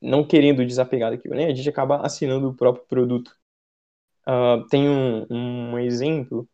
não 0.00 0.26
querendo 0.26 0.64
desapegar 0.66 1.10
daquilo, 1.10 1.34
né? 1.34 1.46
A 1.46 1.54
gente 1.54 1.68
acaba 1.68 2.04
assinando 2.04 2.50
o 2.50 2.54
próprio 2.56 2.86
produto. 2.86 3.36
Uh, 4.26 4.66
tem 4.68 4.88
um, 4.88 5.26
um 5.30 5.78
exemplo 5.78 6.48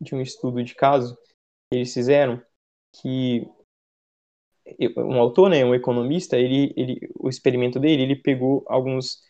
de 0.00 0.14
um 0.14 0.20
estudo 0.20 0.62
de 0.62 0.74
caso 0.74 1.16
que 1.70 1.76
eles 1.78 1.92
fizeram 1.94 2.42
que 2.92 3.46
um 4.98 5.18
autor, 5.20 5.48
né, 5.50 5.64
um 5.64 5.74
economista, 5.74 6.36
ele, 6.36 6.72
ele, 6.76 6.98
o 7.18 7.28
experimento 7.28 7.78
dele, 7.78 8.02
ele 8.02 8.16
pegou 8.16 8.64
alguns, 8.68 9.22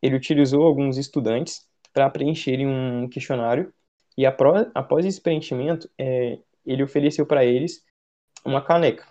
ele 0.00 0.16
utilizou 0.16 0.62
alguns 0.62 0.96
estudantes 0.96 1.67
para 1.98 2.08
preencherem 2.10 2.64
um 2.64 3.08
questionário 3.08 3.74
e 4.16 4.24
após, 4.24 4.70
após 4.72 5.04
esse 5.04 5.20
preenchimento, 5.20 5.90
é, 5.98 6.38
ele 6.64 6.84
ofereceu 6.84 7.26
para 7.26 7.44
eles 7.44 7.84
uma 8.44 8.64
caneca. 8.64 9.04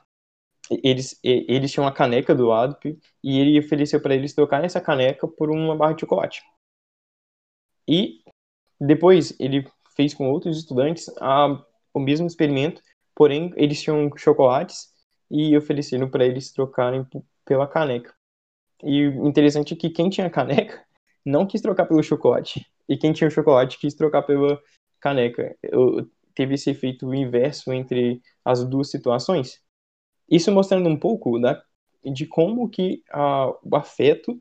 Eles, 0.71 1.19
eles 1.21 1.69
tinham 1.69 1.84
uma 1.84 1.93
caneca 1.93 2.34
do 2.34 2.45
lado 2.45 2.78
e 3.21 3.39
ele 3.39 3.60
ofereceu 3.60 4.02
para 4.02 4.15
eles 4.15 4.34
trocar 4.34 4.63
essa 4.63 4.80
caneca 4.80 5.28
por 5.28 5.52
uma 5.52 5.76
barra 5.76 5.95
de 5.95 6.02
chocolate. 6.02 6.41
E 7.86 8.21
depois 8.80 9.38
ele 9.38 9.69
fez 9.93 10.13
com 10.13 10.30
outros 10.32 10.58
estudantes 10.58 11.10
a, 11.19 11.62
o 11.93 12.00
mesmo 12.00 12.26
experimento, 12.26 12.82
porém 13.13 13.52
eles 13.58 13.82
tinham 13.82 14.10
chocolates 14.15 14.93
e 15.30 15.58
ofereceram 15.58 16.10
para 16.10 16.26
eles 16.26 16.54
trocarem 16.54 17.06
pela 17.43 17.67
caneca. 17.67 18.15
E 18.82 19.08
interessante 19.08 19.73
é 19.73 19.78
que 19.78 19.89
quem 19.89 20.10
tinha 20.10 20.30
caneca 20.30 20.82
não 21.26 21.45
quis 21.45 21.62
trocar 21.62 21.86
pelo 21.86 22.02
chocolate, 22.02 22.65
e 22.88 22.97
quem 22.97 23.13
tinha 23.13 23.28
o 23.28 23.32
chocolate 23.32 23.80
quis 23.80 23.93
trocar 23.93 24.23
pela 24.23 24.62
caneca. 25.00 25.56
Eu, 25.63 26.10
teve 26.36 26.56
esse 26.56 26.69
efeito 26.69 27.13
inverso 27.13 27.73
entre 27.73 28.21
as 28.45 28.63
duas 28.63 28.89
situações. 28.91 29.62
Isso 30.30 30.52
mostrando 30.52 30.89
um 30.89 30.97
pouco 30.97 31.39
da, 31.39 31.62
de 32.04 32.26
como 32.26 32.69
que 32.69 33.04
a, 33.12 33.50
o 33.63 33.76
afeto 33.76 34.39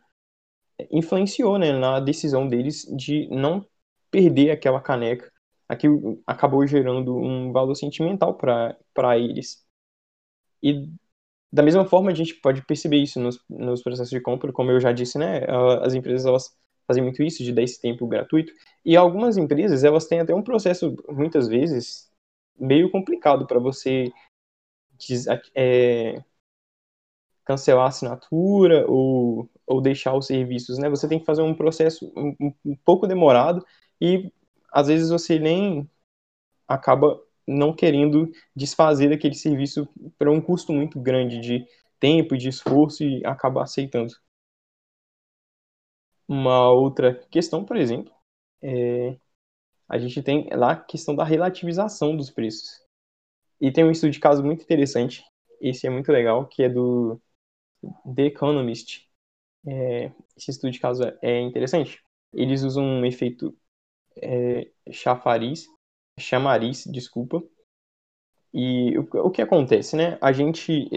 influenciou 0.90 1.58
né, 1.58 1.72
na 1.72 2.00
decisão 2.00 2.48
deles 2.48 2.84
de 2.96 3.28
não 3.30 3.66
perder 4.10 4.50
aquela 4.50 4.80
caneca 4.80 5.32
aquilo 5.68 6.22
acabou 6.26 6.66
gerando 6.66 7.16
um 7.16 7.52
valor 7.52 7.74
sentimental 7.74 8.34
para 8.34 9.18
eles. 9.18 9.64
E 10.62 10.88
da 11.52 11.62
mesma 11.62 11.84
forma, 11.86 12.10
a 12.10 12.14
gente 12.14 12.34
pode 12.34 12.64
perceber 12.66 12.98
isso 12.98 13.20
nos, 13.20 13.38
nos 13.48 13.82
processos 13.82 14.10
de 14.10 14.20
compra, 14.20 14.52
como 14.52 14.70
eu 14.70 14.80
já 14.80 14.92
disse, 14.92 15.18
né? 15.18 15.40
As 15.82 15.94
empresas 15.94 16.26
elas 16.26 16.50
fazem 16.86 17.02
muito 17.02 17.22
isso 17.22 17.42
de 17.42 17.52
dar 17.52 17.62
esse 17.62 17.80
tempo 17.80 18.06
gratuito. 18.06 18.52
E 18.84 18.96
algumas 18.96 19.36
empresas 19.36 19.84
elas 19.84 20.06
têm 20.06 20.20
até 20.20 20.34
um 20.34 20.42
processo 20.42 20.94
muitas 21.08 21.48
vezes 21.48 22.10
meio 22.58 22.90
complicado 22.90 23.46
para 23.46 23.58
você 23.58 24.12
é, 25.54 26.22
cancelar 27.44 27.84
a 27.86 27.88
assinatura 27.88 28.86
ou, 28.88 29.48
ou 29.66 29.80
deixar 29.80 30.14
os 30.14 30.26
serviços, 30.26 30.78
né? 30.78 30.88
Você 30.90 31.08
tem 31.08 31.18
que 31.18 31.24
fazer 31.24 31.42
um 31.42 31.54
processo 31.54 32.12
um, 32.16 32.52
um 32.64 32.76
pouco 32.84 33.06
demorado 33.06 33.64
e 34.00 34.30
às 34.72 34.88
vezes 34.88 35.10
você 35.10 35.38
nem 35.38 35.88
acaba 36.68 37.20
não 37.46 37.72
querendo 37.74 38.30
desfazer 38.54 39.10
daquele 39.10 39.34
serviço 39.34 39.88
para 40.18 40.30
um 40.30 40.40
custo 40.40 40.72
muito 40.72 41.00
grande 41.00 41.40
de 41.40 41.66
tempo 42.00 42.34
e 42.34 42.38
de 42.38 42.48
esforço 42.48 43.04
e 43.04 43.24
acaba 43.24 43.62
aceitando. 43.62 44.14
Uma 46.28 46.70
outra 46.70 47.14
questão, 47.30 47.64
por 47.64 47.76
exemplo, 47.76 48.12
é 48.62 49.16
a 49.88 49.98
gente 49.98 50.22
tem 50.22 50.48
lá 50.52 50.72
a 50.72 50.76
questão 50.76 51.14
da 51.14 51.24
relativização 51.24 52.16
dos 52.16 52.30
preços. 52.30 52.80
E 53.60 53.70
tem 53.70 53.84
um 53.84 53.90
estudo 53.90 54.10
de 54.10 54.20
caso 54.20 54.44
muito 54.44 54.62
interessante, 54.62 55.24
esse 55.60 55.86
é 55.86 55.90
muito 55.90 56.10
legal, 56.10 56.46
que 56.46 56.62
é 56.62 56.68
do 56.68 57.20
The 58.14 58.24
Economist. 58.24 59.08
É, 59.66 60.12
esse 60.36 60.50
estudo 60.50 60.72
de 60.72 60.80
caso 60.80 61.02
é 61.22 61.40
interessante. 61.40 62.02
Eles 62.32 62.62
usam 62.62 62.84
um 62.84 63.04
efeito 63.04 63.56
é, 64.16 64.70
chafariz, 64.90 65.66
chamariz, 66.18 66.84
desculpa. 66.86 67.42
E 68.52 68.98
o, 68.98 69.26
o 69.26 69.30
que 69.30 69.42
acontece, 69.42 69.96
né? 69.96 70.18
A 70.20 70.32
gente 70.32 70.90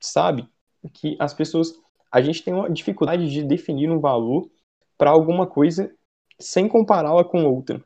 sabe 0.00 0.48
que 0.92 1.16
as 1.18 1.32
pessoas, 1.32 1.72
a 2.10 2.20
gente 2.20 2.42
tem 2.42 2.52
uma 2.52 2.70
dificuldade 2.70 3.30
de 3.30 3.42
definir 3.42 3.90
um 3.90 4.00
valor 4.00 4.50
para 4.96 5.10
alguma 5.10 5.46
coisa 5.46 5.94
sem 6.40 6.68
compará-la 6.68 7.24
com 7.24 7.44
outra. 7.44 7.84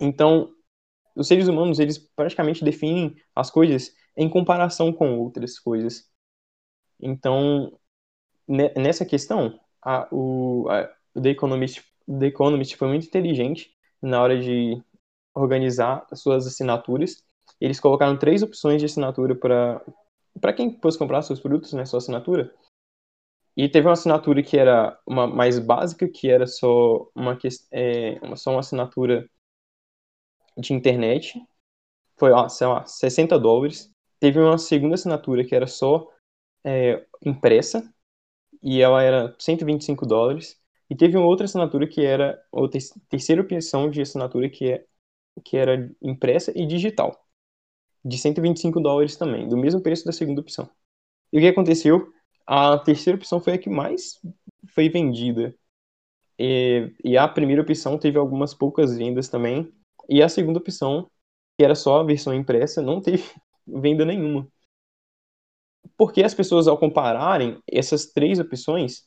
Então, 0.00 0.52
os 1.14 1.26
seres 1.26 1.48
humanos, 1.48 1.78
eles 1.78 1.98
praticamente 1.98 2.64
definem 2.64 3.16
as 3.34 3.50
coisas 3.50 3.92
em 4.16 4.28
comparação 4.28 4.92
com 4.92 5.18
outras 5.18 5.58
coisas. 5.58 6.08
Então, 7.00 7.78
nessa 8.48 9.04
questão, 9.04 9.58
a, 9.82 10.08
o, 10.12 10.68
a, 10.68 10.88
o 11.14 11.20
The 11.20 11.30
Economist, 11.30 11.82
The 12.06 12.26
Economist 12.26 12.76
foi 12.76 12.88
muito 12.88 13.06
inteligente 13.06 13.70
na 14.00 14.22
hora 14.22 14.40
de 14.40 14.82
organizar 15.34 16.06
as 16.10 16.20
suas 16.20 16.46
assinaturas. 16.46 17.22
Eles 17.60 17.80
colocaram 17.80 18.18
três 18.18 18.42
opções 18.42 18.80
de 18.80 18.86
assinatura 18.86 19.34
para 19.34 20.52
quem 20.52 20.78
fosse 20.80 20.98
comprar 20.98 21.22
seus 21.22 21.40
produtos, 21.40 21.72
né, 21.72 21.84
sua 21.84 21.98
assinatura. 21.98 22.52
E 23.58 23.68
teve 23.68 23.86
uma 23.88 23.94
assinatura 23.94 24.42
que 24.42 24.56
era 24.58 24.98
uma 25.06 25.26
mais 25.26 25.58
básica, 25.58 26.08
que 26.08 26.30
era 26.30 26.46
só 26.46 27.10
uma, 27.14 27.38
é, 27.72 28.36
só 28.36 28.52
uma 28.52 28.60
assinatura 28.60 29.28
de 30.56 30.72
internet. 30.72 31.40
Foi, 32.18 32.32
ó, 32.32 32.48
sei 32.48 32.66
lá, 32.66 32.86
60 32.86 33.38
dólares. 33.38 33.90
Teve 34.20 34.40
uma 34.40 34.58
segunda 34.58 34.94
assinatura 34.96 35.44
que 35.44 35.54
era 35.56 35.66
só 35.66 36.08
é, 36.64 37.06
impressa, 37.24 37.82
e 38.62 38.80
ela 38.82 39.02
era 39.02 39.34
125 39.38 40.06
dólares. 40.06 40.60
E 40.90 40.96
teve 40.96 41.16
uma 41.16 41.26
outra 41.26 41.46
assinatura 41.46 41.88
que 41.88 42.04
era 42.04 42.40
a 42.54 42.68
terceira 43.08 43.42
opção 43.42 43.90
de 43.90 44.02
assinatura 44.02 44.50
que, 44.50 44.72
é, 44.72 44.86
que 45.44 45.56
era 45.56 45.90
impressa 46.02 46.52
e 46.56 46.66
digital, 46.66 47.26
de 48.04 48.18
125 48.18 48.80
dólares 48.80 49.16
também, 49.16 49.48
do 49.48 49.56
mesmo 49.56 49.82
preço 49.82 50.04
da 50.04 50.12
segunda 50.12 50.40
opção. 50.42 50.70
E 51.32 51.38
o 51.38 51.40
que 51.40 51.48
aconteceu? 51.48 52.12
A 52.48 52.78
terceira 52.78 53.18
opção 53.18 53.40
foi 53.40 53.54
a 53.54 53.58
que 53.58 53.70
mais 53.70 54.20
foi 54.74 54.88
vendida. 54.88 55.54
E, 56.38 56.92
e 57.04 57.18
a 57.18 57.28
primeira 57.28 57.62
opção 57.62 57.98
teve 57.98 58.18
algumas 58.18 58.54
poucas 58.54 58.96
vendas 58.96 59.28
também. 59.28 59.72
E 60.08 60.22
a 60.22 60.28
segunda 60.28 60.60
opção, 60.60 61.10
que 61.58 61.64
era 61.64 61.74
só 61.76 62.00
a 62.00 62.04
versão 62.04 62.34
impressa, 62.34 62.82
não 62.82 63.00
teve 63.02 63.24
venda 63.66 64.04
nenhuma. 64.06 64.48
Porque 65.96 66.22
as 66.22 66.34
pessoas, 66.34 66.68
ao 66.68 66.78
compararem 66.78 67.60
essas 67.70 68.06
três 68.06 68.38
opções, 68.38 69.02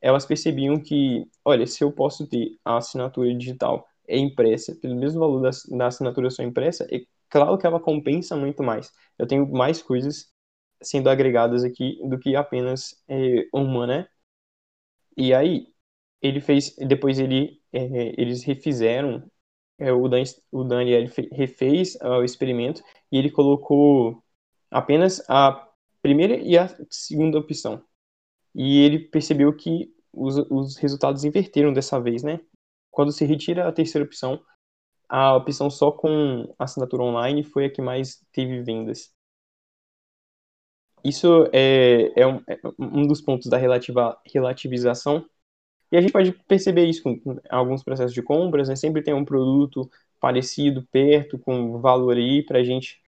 elas 0.00 0.26
percebiam 0.26 0.80
que, 0.80 1.24
olha, 1.44 1.66
se 1.66 1.84
eu 1.84 1.92
posso 1.92 2.26
ter 2.28 2.58
a 2.64 2.78
assinatura 2.78 3.32
digital 3.34 3.86
e 4.08 4.18
impressa 4.18 4.74
pelo 4.76 4.96
mesmo 4.96 5.20
valor 5.20 5.40
da, 5.42 5.50
da 5.76 5.86
assinatura 5.86 6.30
só 6.30 6.42
impressa, 6.42 6.86
é 6.90 7.00
claro 7.30 7.56
que 7.58 7.66
ela 7.66 7.78
compensa 7.80 8.36
muito 8.36 8.62
mais. 8.62 8.92
Eu 9.18 9.26
tenho 9.26 9.46
mais 9.52 9.80
coisas 9.82 10.31
sendo 10.82 11.08
agregadas 11.10 11.64
aqui 11.64 11.98
do 12.08 12.18
que 12.18 12.36
apenas 12.36 13.02
é, 13.08 13.46
uma, 13.52 13.86
né? 13.86 14.08
E 15.16 15.34
aí, 15.34 15.66
ele 16.20 16.40
fez, 16.40 16.74
depois 16.76 17.18
ele, 17.18 17.60
é, 17.72 18.20
eles 18.20 18.44
refizeram, 18.44 19.30
é, 19.78 19.92
o, 19.92 20.08
Dan, 20.08 20.22
o 20.50 20.64
Daniel 20.64 21.08
refez 21.32 21.96
o 22.02 22.22
experimento 22.24 22.82
e 23.10 23.18
ele 23.18 23.30
colocou 23.30 24.22
apenas 24.70 25.22
a 25.28 25.68
primeira 26.02 26.36
e 26.36 26.58
a 26.58 26.68
segunda 26.90 27.38
opção. 27.38 27.84
E 28.54 28.80
ele 28.80 28.98
percebeu 29.00 29.54
que 29.56 29.94
os, 30.12 30.36
os 30.50 30.76
resultados 30.76 31.24
inverteram 31.24 31.72
dessa 31.72 32.00
vez, 32.00 32.22
né? 32.22 32.40
Quando 32.90 33.12
se 33.12 33.24
retira 33.24 33.68
a 33.68 33.72
terceira 33.72 34.04
opção, 34.04 34.42
a 35.08 35.36
opção 35.36 35.70
só 35.70 35.92
com 35.92 36.54
assinatura 36.58 37.02
online 37.02 37.44
foi 37.44 37.66
a 37.66 37.70
que 37.70 37.82
mais 37.82 38.24
teve 38.32 38.62
vendas. 38.62 39.10
Isso 41.04 41.48
é, 41.52 42.12
é, 42.20 42.26
um, 42.26 42.42
é 42.46 42.58
um, 42.78 43.06
dos 43.06 43.20
pontos 43.20 43.48
da 43.48 43.56
relativa, 43.56 44.18
relativização. 44.32 45.24
E 45.90 45.96
a 45.96 46.00
gente 46.00 46.12
pode 46.12 46.32
perceber 46.46 46.86
isso 46.86 47.02
com, 47.02 47.20
alguns 47.50 47.82
processos 47.82 48.14
de 48.14 48.22
compras, 48.22 48.68
né? 48.68 48.76
Sempre 48.76 49.02
tem 49.02 49.12
um 49.12 49.24
produto 49.24 49.90
parecido, 50.20 50.86
perto, 50.90 51.38
com 51.38 51.80
valor 51.80 52.16
aí, 52.16 52.42
para 52.44 52.60
a 52.60 52.64
gente 52.64 53.00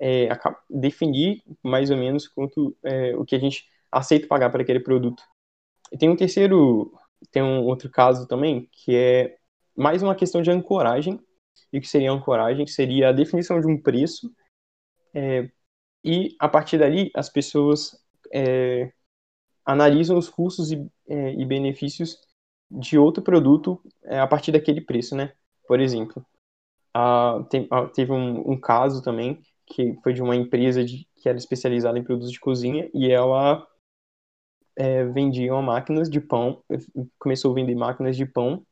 é, 0.00 0.28
definir 0.68 1.42
mais 1.62 1.90
ou 1.90 1.96
menos 1.96 2.28
quanto 2.28 2.76
é, 2.84 3.14
o 3.16 3.24
que 3.24 3.34
a 3.34 3.38
gente 3.38 3.66
aceita 3.90 4.26
pagar 4.26 4.50
para 4.50 4.62
aquele 4.62 4.80
produto. 4.80 5.22
E 5.92 5.98
tem 5.98 6.08
um 6.08 6.16
terceiro, 6.16 6.92
tem 7.32 7.42
um 7.42 7.64
outro 7.64 7.90
caso 7.90 8.26
também, 8.26 8.68
que 8.72 8.94
é 8.94 9.36
mais 9.76 10.02
uma 10.02 10.14
questão 10.14 10.40
de 10.40 10.50
ancoragem. 10.50 11.20
E 11.72 11.78
o 11.78 11.80
que 11.80 11.88
seria 11.88 12.12
ancoragem? 12.12 12.66
Seria 12.66 13.08
a 13.08 13.12
definição 13.12 13.60
de 13.60 13.66
um 13.66 13.80
preço 13.80 14.32
é, 15.12 15.50
e 16.04 16.34
a 16.38 16.48
partir 16.48 16.78
dali 16.78 17.10
as 17.14 17.28
pessoas 17.28 17.96
é, 18.32 18.92
analisam 19.64 20.16
os 20.16 20.28
custos 20.28 20.72
e, 20.72 20.86
é, 21.08 21.34
e, 21.34 21.44
benefícios 21.44 22.18
de 22.70 22.98
outro 22.98 23.22
produto 23.22 23.80
é, 24.04 24.18
a 24.18 24.26
partir 24.26 24.52
daquele 24.52 24.80
preço, 24.80 25.14
né? 25.14 25.32
Por 25.66 25.80
exemplo, 25.80 26.24
a, 26.94 27.44
tem, 27.50 27.66
a, 27.70 27.86
teve 27.86 28.12
um, 28.12 28.52
um, 28.52 28.60
caso 28.60 29.02
também 29.02 29.42
que 29.66 29.94
foi 30.02 30.12
de 30.12 30.22
uma 30.22 30.34
empresa 30.34 30.84
de, 30.84 31.06
que 31.16 31.28
era 31.28 31.38
especializada 31.38 31.98
em 31.98 32.04
produtos 32.04 32.32
de 32.32 32.40
cozinha 32.40 32.90
e 32.94 33.10
ela 33.10 33.66
é, 34.76 35.04
vendia 35.04 35.54
máquinas 35.60 36.10
de 36.10 36.20
pão, 36.20 36.62
começou 37.18 37.52
a 37.52 37.54
vender 37.54 37.74
máquinas 37.74 38.16
de 38.16 38.26
pão 38.26 38.64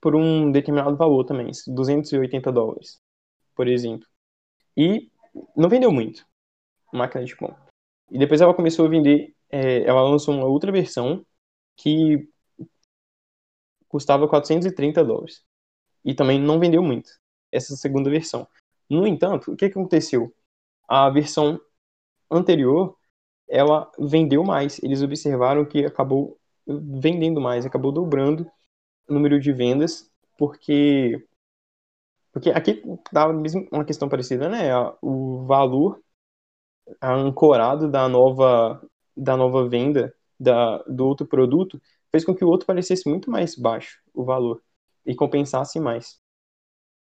por 0.00 0.14
um 0.16 0.50
determinado 0.50 0.96
valor 0.96 1.24
também, 1.24 1.50
280 1.68 2.52
dólares, 2.52 3.00
por 3.54 3.68
exemplo. 3.68 4.06
E 4.76 5.10
não 5.56 5.68
vendeu 5.68 5.92
muito 5.92 6.26
máquina 6.92 7.24
de 7.24 7.36
pão. 7.36 7.56
E 8.10 8.18
depois 8.18 8.40
ela 8.40 8.54
começou 8.54 8.86
a 8.86 8.88
vender, 8.88 9.34
é, 9.50 9.82
ela 9.84 10.02
lançou 10.02 10.34
uma 10.34 10.46
outra 10.46 10.70
versão 10.70 11.24
que 11.76 12.28
custava 13.88 14.28
430 14.28 15.04
dólares. 15.04 15.42
E 16.04 16.14
também 16.14 16.40
não 16.40 16.58
vendeu 16.58 16.82
muito, 16.82 17.10
essa 17.50 17.76
segunda 17.76 18.10
versão. 18.10 18.46
No 18.88 19.06
entanto, 19.06 19.52
o 19.52 19.56
que, 19.56 19.68
que 19.68 19.78
aconteceu? 19.78 20.34
A 20.88 21.08
versão 21.10 21.60
anterior, 22.30 22.96
ela 23.48 23.90
vendeu 23.98 24.44
mais. 24.44 24.82
Eles 24.82 25.02
observaram 25.02 25.64
que 25.64 25.84
acabou 25.84 26.38
vendendo 26.66 27.40
mais, 27.40 27.66
acabou 27.66 27.92
dobrando 27.92 28.50
o 29.08 29.14
número 29.14 29.40
de 29.40 29.52
vendas, 29.52 30.10
porque 30.38 31.26
porque 32.32 32.50
aqui 32.50 32.82
dá 33.12 33.28
uma 33.28 33.84
questão 33.84 34.08
parecida, 34.08 34.48
né? 34.48 34.70
O 35.02 35.44
valor 35.44 36.02
ancorado 37.02 37.90
da 37.90 38.08
nova 38.08 38.80
da 39.16 39.36
nova 39.36 39.68
venda 39.68 40.14
da, 40.40 40.78
do 40.84 41.06
outro 41.06 41.26
produto 41.26 41.80
fez 42.10 42.24
com 42.24 42.34
que 42.34 42.44
o 42.44 42.48
outro 42.48 42.66
parecesse 42.66 43.08
muito 43.08 43.30
mais 43.30 43.54
baixo 43.56 44.00
o 44.14 44.24
valor 44.24 44.62
e 45.06 45.14
compensasse 45.14 45.78
mais. 45.80 46.20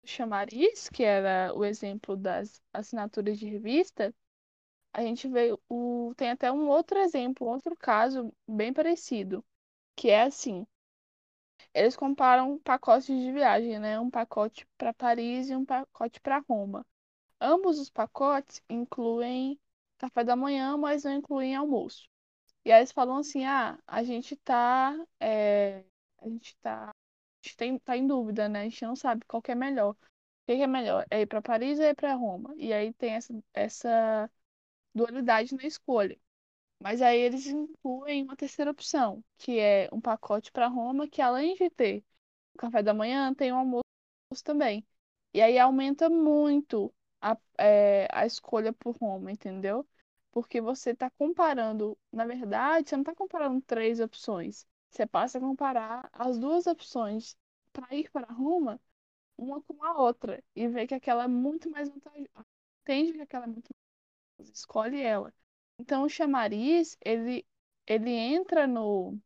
Chamariz, 0.06 0.88
que 0.88 1.02
era 1.02 1.52
o 1.54 1.62
exemplo 1.64 2.16
das 2.16 2.62
assinaturas 2.72 3.38
de 3.38 3.46
revista, 3.48 4.14
a 4.92 5.02
gente 5.02 5.28
vê 5.28 5.56
o 5.68 6.14
tem 6.16 6.30
até 6.30 6.52
um 6.52 6.68
outro 6.68 6.98
exemplo, 7.00 7.46
outro 7.48 7.76
caso 7.76 8.32
bem 8.48 8.72
parecido, 8.72 9.44
que 9.96 10.10
é 10.10 10.22
assim, 10.24 10.66
eles 11.72 11.94
comparam 11.96 12.58
pacotes 12.58 13.06
de 13.06 13.30
viagem, 13.32 13.78
né? 13.78 13.98
Um 14.00 14.10
pacote 14.10 14.66
para 14.78 14.92
Paris 14.94 15.48
e 15.50 15.54
um 15.56 15.64
pacote 15.64 16.20
para 16.20 16.38
Roma. 16.48 16.84
Ambos 17.40 17.78
os 17.78 17.90
pacotes 17.90 18.62
incluem 18.68 19.58
café 19.98 20.24
da 20.24 20.36
manhã, 20.36 20.76
mas 20.76 21.04
não 21.04 21.12
incluem 21.14 21.54
almoço. 21.54 22.08
E 22.64 22.72
aí 22.72 22.80
eles 22.80 22.92
falam 22.92 23.18
assim, 23.18 23.44
ah, 23.44 23.78
a 23.86 24.02
gente 24.04 24.36
tá. 24.36 24.96
É, 25.20 25.84
a 26.20 26.28
gente 26.28 26.56
tá. 26.58 26.90
A 26.90 27.46
gente 27.46 27.56
tem, 27.56 27.78
tá 27.78 27.96
em 27.96 28.06
dúvida, 28.06 28.48
né? 28.48 28.62
A 28.62 28.64
gente 28.64 28.84
não 28.84 28.96
sabe 28.96 29.24
qual 29.26 29.42
que 29.42 29.52
é 29.52 29.54
melhor. 29.54 29.92
O 29.92 29.96
que, 30.46 30.52
é 30.54 30.66
melhor? 30.66 31.06
É 31.10 31.22
ir 31.22 31.26
para 31.26 31.42
Paris 31.42 31.78
ou 31.78 31.84
é 31.84 31.90
ir 31.90 31.94
para 31.94 32.14
Roma? 32.14 32.54
E 32.56 32.72
aí 32.72 32.92
tem 32.94 33.12
essa, 33.14 33.34
essa 33.54 34.30
dualidade 34.94 35.54
na 35.54 35.64
escolha. 35.66 36.18
Mas 36.80 37.02
aí 37.02 37.18
eles 37.20 37.46
incluem 37.46 38.22
uma 38.24 38.36
terceira 38.36 38.70
opção, 38.70 39.24
que 39.38 39.58
é 39.58 39.88
um 39.92 40.00
pacote 40.00 40.52
para 40.52 40.68
Roma, 40.68 41.08
que 41.08 41.22
além 41.22 41.54
de 41.56 41.70
ter 41.70 42.04
o 42.54 42.58
café 42.58 42.82
da 42.82 42.94
manhã, 42.94 43.34
tem 43.34 43.52
o 43.52 43.56
almoço 43.56 43.84
também. 44.44 44.86
E 45.34 45.42
aí 45.42 45.58
aumenta 45.58 46.10
muito 46.10 46.94
a, 47.32 47.38
é, 47.58 48.08
a 48.12 48.26
escolha 48.26 48.72
por 48.72 48.96
Roma, 48.98 49.32
entendeu? 49.32 49.86
Porque 50.32 50.60
você 50.60 50.90
está 50.90 51.10
comparando, 51.10 51.98
na 52.12 52.26
verdade, 52.26 52.90
você 52.90 52.96
não 52.96 53.02
está 53.02 53.14
comparando 53.14 53.60
três 53.62 54.00
opções. 54.00 54.66
Você 54.90 55.06
passa 55.06 55.38
a 55.38 55.40
comparar 55.40 56.10
as 56.12 56.38
duas 56.38 56.66
opções 56.66 57.36
para 57.72 57.94
ir 57.94 58.10
para 58.10 58.32
Roma, 58.32 58.80
uma 59.38 59.62
com 59.62 59.82
a 59.84 60.00
outra, 60.02 60.42
e 60.56 60.68
ver 60.68 60.86
que 60.86 60.94
aquela 60.94 61.24
é 61.24 61.28
muito 61.28 61.70
mais 61.70 61.88
vantajosa. 61.90 62.46
Entende 62.82 63.12
que 63.14 63.22
aquela 63.22 63.44
é 63.44 63.48
muito 63.48 63.70
mais 63.74 63.82
vantajosa. 64.38 64.52
Escolhe 64.54 65.02
ela. 65.02 65.34
Então, 65.80 66.04
o 66.04 66.08
chamariz, 66.10 66.96
ele, 67.04 67.46
ele 67.86 68.10
entra 68.12 68.66
no, 68.66 69.18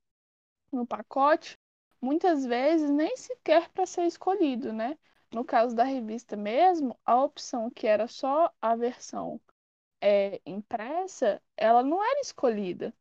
no 0.73 0.87
pacote, 0.87 1.59
muitas 2.01 2.45
vezes 2.47 2.91
nem 2.91 3.17
sequer 3.17 3.69
para 3.71 3.87
ser 3.87 4.07
escolhido, 4.07 4.73
né? 4.73 4.99
No 5.33 5.45
caso 5.45 5.75
da 5.77 5.85
revista 5.85 6.37
mesmo, 6.37 6.99
a 7.05 7.23
opção 7.23 7.71
que 7.71 7.87
era 7.87 8.07
só 8.09 8.53
a 8.61 8.77
versão 8.77 9.41
é, 10.01 10.41
impressa, 10.47 11.43
ela 11.57 11.83
não 11.85 12.03
era 12.05 12.21
escolhida. 12.21 12.95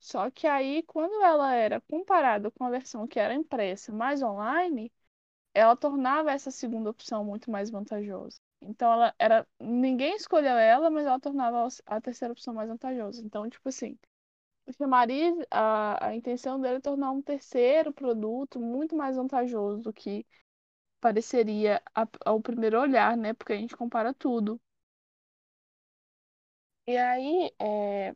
Só 0.00 0.30
que 0.30 0.46
aí, 0.46 0.82
quando 0.84 1.22
ela 1.24 1.54
era 1.54 1.80
comparada 1.82 2.50
com 2.50 2.64
a 2.64 2.70
versão 2.70 3.06
que 3.08 3.20
era 3.20 3.34
impressa 3.34 3.92
mais 3.92 4.22
online, 4.22 4.92
ela 5.54 5.76
tornava 5.76 6.32
essa 6.32 6.50
segunda 6.50 6.90
opção 6.90 7.24
muito 7.24 7.50
mais 7.50 7.70
vantajosa. 7.70 8.40
Então 8.60 8.92
ela 8.92 9.14
era. 9.18 9.46
Ninguém 9.60 10.16
escolheu 10.16 10.56
ela, 10.58 10.90
mas 10.90 11.06
ela 11.06 11.20
tornava 11.20 11.68
a 11.86 12.00
terceira 12.00 12.32
opção 12.32 12.54
mais 12.54 12.68
vantajosa. 12.68 13.22
Então, 13.24 13.48
tipo 13.50 13.68
assim, 13.68 13.98
o 14.66 14.72
chamariz, 14.72 15.34
a, 15.50 16.08
a 16.08 16.14
intenção 16.16 16.60
dele 16.60 16.76
é 16.76 16.80
tornar 16.80 17.10
um 17.12 17.22
terceiro 17.22 17.92
produto 17.92 18.60
muito 18.60 18.96
mais 18.96 19.16
vantajoso 19.16 19.80
do 19.82 19.92
que 19.92 20.26
pareceria 21.00 21.82
a, 21.94 22.06
ao 22.24 22.40
primeiro 22.40 22.80
olhar, 22.80 23.16
né? 23.16 23.32
Porque 23.34 23.52
a 23.52 23.56
gente 23.56 23.76
compara 23.76 24.12
tudo. 24.14 24.60
E 26.86 26.96
aí, 26.96 27.50
é, 27.58 28.14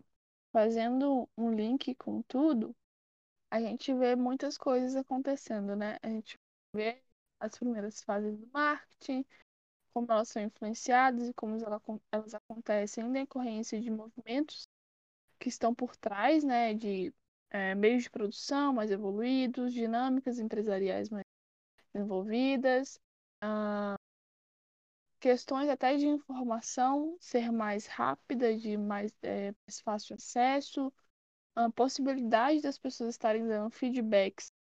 fazendo 0.53 1.29
um 1.37 1.53
link 1.53 1.95
com 1.95 2.23
tudo, 2.23 2.75
a 3.51 3.61
gente 3.61 3.95
vê 3.95 4.17
muitas 4.17 4.59
coisas 4.59 4.97
acontecendo, 4.97 5.77
né? 5.77 5.99
A 6.03 6.09
gente 6.09 6.39
vê 6.75 7.03
as 7.41 7.57
primeiras 7.57 8.03
fases 8.03 8.37
do 8.37 8.49
marketing, 8.53 9.25
como 9.93 10.11
elas 10.11 10.29
são 10.29 10.43
influenciadas 10.43 11.29
e 11.29 11.35
como 11.35 11.57
elas 12.13 12.35
acontecem 12.35 13.05
em 13.07 13.13
decorrência 13.13 13.81
de 13.81 13.91
movimentos 13.91 14.67
que 15.39 15.49
estão 15.49 15.75
por 15.75 15.97
trás, 15.97 16.43
né? 16.43 16.75
De 16.75 17.15
é, 17.51 17.75
meios 17.75 18.05
de 18.05 18.11
produção 18.11 18.73
mais 18.73 18.91
evoluídos, 18.91 19.73
dinâmicas 19.73 20.41
empresariais 20.41 21.09
mais 21.09 21.24
desenvolvidas, 21.95 23.01
uh, 23.43 23.97
questões 25.21 25.69
até 25.69 25.97
de 25.97 26.07
informação 26.07 27.17
ser 27.21 27.51
mais 27.51 27.87
rápida, 27.87 28.57
de 28.57 28.77
mais, 28.77 29.13
é, 29.23 29.55
mais 29.67 29.81
fácil 29.81 30.17
acesso, 30.17 30.93
a 31.55 31.71
possibilidade 31.71 32.61
das 32.61 32.79
pessoas 32.79 33.15
estarem 33.15 33.47
dando 33.47 33.71
feedbacks 33.71 34.53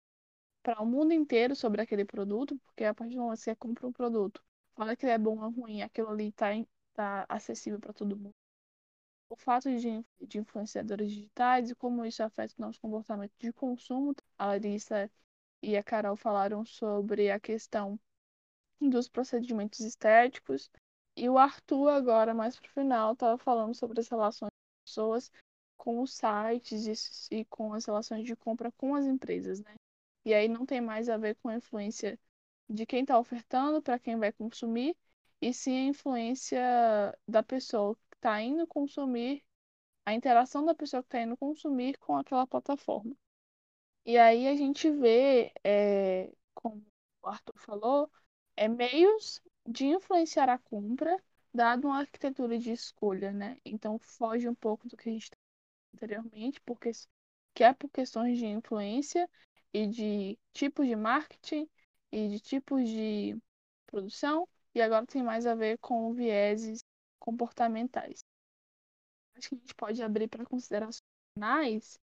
para 0.62 0.80
o 0.82 0.86
mundo 0.86 1.12
inteiro 1.12 1.54
sobre 1.54 1.82
aquele 1.82 2.04
produto, 2.04 2.58
porque 2.60 2.84
a 2.84 2.94
partir 2.94 3.14
do 3.16 3.22
momento 3.22 3.38
que 3.38 3.44
você 3.44 3.56
compra 3.56 3.86
um 3.86 3.92
produto, 3.92 4.42
fala 4.74 4.96
que 4.96 5.04
ele 5.04 5.12
é 5.12 5.18
bom 5.18 5.38
ou 5.42 5.50
ruim, 5.50 5.82
aquilo 5.82 6.08
ali 6.10 6.28
está 6.28 6.50
tá 6.94 7.26
acessível 7.28 7.78
para 7.80 7.92
todo 7.92 8.16
mundo. 8.16 8.34
O 9.28 9.36
fato 9.36 9.68
de, 9.76 10.04
de 10.20 10.38
influenciadores 10.38 11.10
digitais 11.10 11.70
e 11.70 11.74
como 11.74 12.04
isso 12.04 12.22
afeta 12.22 12.54
o 12.56 12.62
nosso 12.62 12.80
comportamento 12.80 13.32
de 13.38 13.52
consumo. 13.52 14.14
A 14.38 14.46
Larissa 14.46 15.10
e 15.62 15.76
a 15.76 15.82
Carol 15.82 16.16
falaram 16.16 16.64
sobre 16.64 17.30
a 17.30 17.40
questão 17.40 17.98
dos 18.80 19.08
procedimentos 19.08 19.80
estéticos. 19.80 20.70
E 21.16 21.28
o 21.28 21.38
Arthur, 21.38 21.88
agora, 21.90 22.34
mais 22.34 22.58
pro 22.58 22.70
final, 22.70 23.12
estava 23.12 23.38
falando 23.38 23.74
sobre 23.74 24.00
as 24.00 24.08
relações 24.08 24.50
das 24.50 24.90
pessoas 24.90 25.32
com 25.76 26.00
os 26.00 26.14
sites 26.14 27.28
e 27.30 27.44
com 27.44 27.72
as 27.72 27.84
relações 27.84 28.24
de 28.24 28.34
compra 28.34 28.72
com 28.72 28.94
as 28.94 29.04
empresas, 29.04 29.60
né? 29.60 29.74
E 30.24 30.32
aí 30.32 30.48
não 30.48 30.64
tem 30.64 30.80
mais 30.80 31.08
a 31.08 31.16
ver 31.16 31.36
com 31.36 31.48
a 31.48 31.56
influência 31.56 32.18
de 32.68 32.86
quem 32.86 33.02
está 33.02 33.18
ofertando 33.18 33.82
para 33.82 33.98
quem 33.98 34.16
vai 34.16 34.32
consumir, 34.32 34.96
e 35.40 35.52
sim 35.52 35.76
a 35.76 35.88
influência 35.90 36.60
da 37.28 37.42
pessoa 37.42 37.94
que 37.94 38.16
está 38.16 38.40
indo 38.40 38.66
consumir, 38.66 39.44
a 40.06 40.14
interação 40.14 40.64
da 40.64 40.74
pessoa 40.74 41.02
que 41.02 41.08
está 41.08 41.20
indo 41.20 41.36
consumir 41.36 41.98
com 41.98 42.16
aquela 42.16 42.46
plataforma. 42.46 43.14
E 44.04 44.18
aí 44.18 44.46
a 44.48 44.54
gente 44.56 44.90
vê, 44.90 45.52
é, 45.64 46.30
como 46.54 46.84
o 47.22 47.28
Arthur 47.28 47.58
falou, 47.58 48.10
é 48.56 48.68
meios 48.68 49.40
de 49.66 49.86
influenciar 49.86 50.48
a 50.48 50.58
compra, 50.58 51.16
dado 51.52 51.86
uma 51.88 52.00
arquitetura 52.00 52.58
de 52.58 52.72
escolha, 52.72 53.32
né? 53.32 53.58
Então 53.64 53.98
foge 53.98 54.48
um 54.48 54.54
pouco 54.54 54.88
do 54.88 54.96
que 54.96 55.08
a 55.08 55.12
gente 55.12 55.30
anteriormente, 55.94 56.60
porque 56.62 56.90
que 57.54 57.64
é 57.64 57.72
por 57.72 57.88
questões 57.90 58.38
de 58.38 58.46
influência 58.46 59.28
e 59.72 59.86
de 59.86 60.38
tipos 60.52 60.86
de 60.86 60.96
marketing 60.96 61.68
e 62.12 62.28
de 62.28 62.40
tipos 62.40 62.88
de 62.88 63.36
produção, 63.86 64.48
e 64.74 64.82
agora 64.82 65.06
tem 65.06 65.22
mais 65.22 65.46
a 65.46 65.54
ver 65.54 65.78
com 65.78 66.12
vieses 66.12 66.84
comportamentais. 67.18 68.24
Acho 69.36 69.48
que 69.50 69.54
a 69.54 69.58
gente 69.58 69.74
pode 69.74 70.02
abrir 70.02 70.28
para 70.28 70.44
considerações 70.44 71.02
finais 71.34 71.98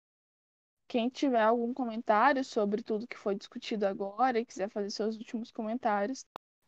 quem 0.89 1.09
tiver 1.09 1.43
algum 1.43 1.73
comentário 1.75 2.45
sobre 2.45 2.83
tudo 2.83 3.07
que 3.07 3.19
foi 3.19 3.35
discutido 3.35 3.87
agora 3.87 4.39
e 4.39 4.45
quiser 4.45 4.69
fazer 4.71 4.91
seus 4.91 5.17
últimos 5.17 5.51
comentários. 5.51 6.25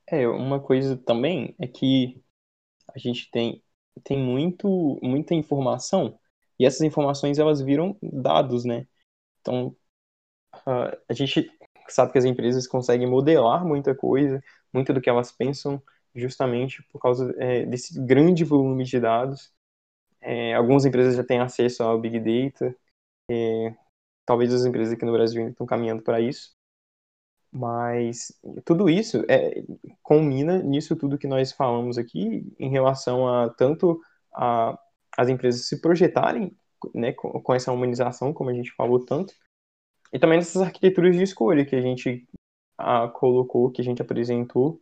É, 0.06 0.26
uma 0.26 0.60
coisa 0.60 0.96
também 0.96 1.54
é 1.58 1.66
que 1.66 2.22
a 2.94 2.98
gente 2.98 3.30
tem, 3.30 3.62
tem 4.02 4.18
muito, 4.18 4.98
muita 5.02 5.34
informação 5.34 6.18
e 6.58 6.66
essas 6.66 6.80
informações 6.80 7.38
elas 7.38 7.60
viram 7.60 7.96
dados, 8.02 8.64
né? 8.64 8.86
Então, 9.40 9.76
a 11.08 11.14
gente 11.14 11.50
sabe 11.88 12.12
que 12.12 12.18
as 12.18 12.24
empresas 12.24 12.66
conseguem 12.66 13.08
modelar 13.08 13.64
muita 13.64 13.94
coisa, 13.94 14.42
muito 14.72 14.92
do 14.92 15.00
que 15.00 15.08
elas 15.08 15.32
pensam 15.32 15.82
justamente 16.14 16.82
por 16.90 17.00
causa 17.00 17.34
é, 17.38 17.64
desse 17.64 18.00
grande 18.04 18.44
volume 18.44 18.84
de 18.84 18.98
dados. 19.00 19.52
É, 20.20 20.54
algumas 20.54 20.84
empresas 20.84 21.16
já 21.16 21.24
têm 21.24 21.40
acesso 21.40 21.82
ao 21.82 22.00
Big 22.00 22.18
Data, 22.18 22.74
é, 23.30 23.74
Talvez 24.28 24.52
as 24.52 24.66
empresas 24.66 24.92
aqui 24.92 25.06
no 25.06 25.12
Brasil 25.12 25.40
ainda 25.40 25.52
estão 25.52 25.66
caminhando 25.66 26.02
para 26.02 26.20
isso. 26.20 26.54
Mas 27.50 28.30
tudo 28.62 28.90
isso 28.90 29.24
é, 29.26 29.62
culmina 30.02 30.62
nisso 30.62 30.94
tudo 30.94 31.16
que 31.16 31.26
nós 31.26 31.50
falamos 31.50 31.96
aqui 31.96 32.46
em 32.58 32.68
relação 32.68 33.26
a 33.26 33.48
tanto 33.48 33.98
a, 34.34 34.78
as 35.16 35.30
empresas 35.30 35.66
se 35.66 35.80
projetarem 35.80 36.54
né, 36.94 37.14
com, 37.14 37.40
com 37.40 37.54
essa 37.54 37.72
humanização, 37.72 38.34
como 38.34 38.50
a 38.50 38.52
gente 38.52 38.70
falou 38.72 39.02
tanto, 39.02 39.32
e 40.12 40.18
também 40.18 40.36
nessas 40.36 40.60
arquiteturas 40.60 41.16
de 41.16 41.22
escolha 41.22 41.64
que 41.64 41.74
a 41.74 41.80
gente 41.80 42.28
a, 42.76 43.08
colocou, 43.08 43.70
que 43.70 43.80
a 43.80 43.84
gente 43.84 44.02
apresentou, 44.02 44.78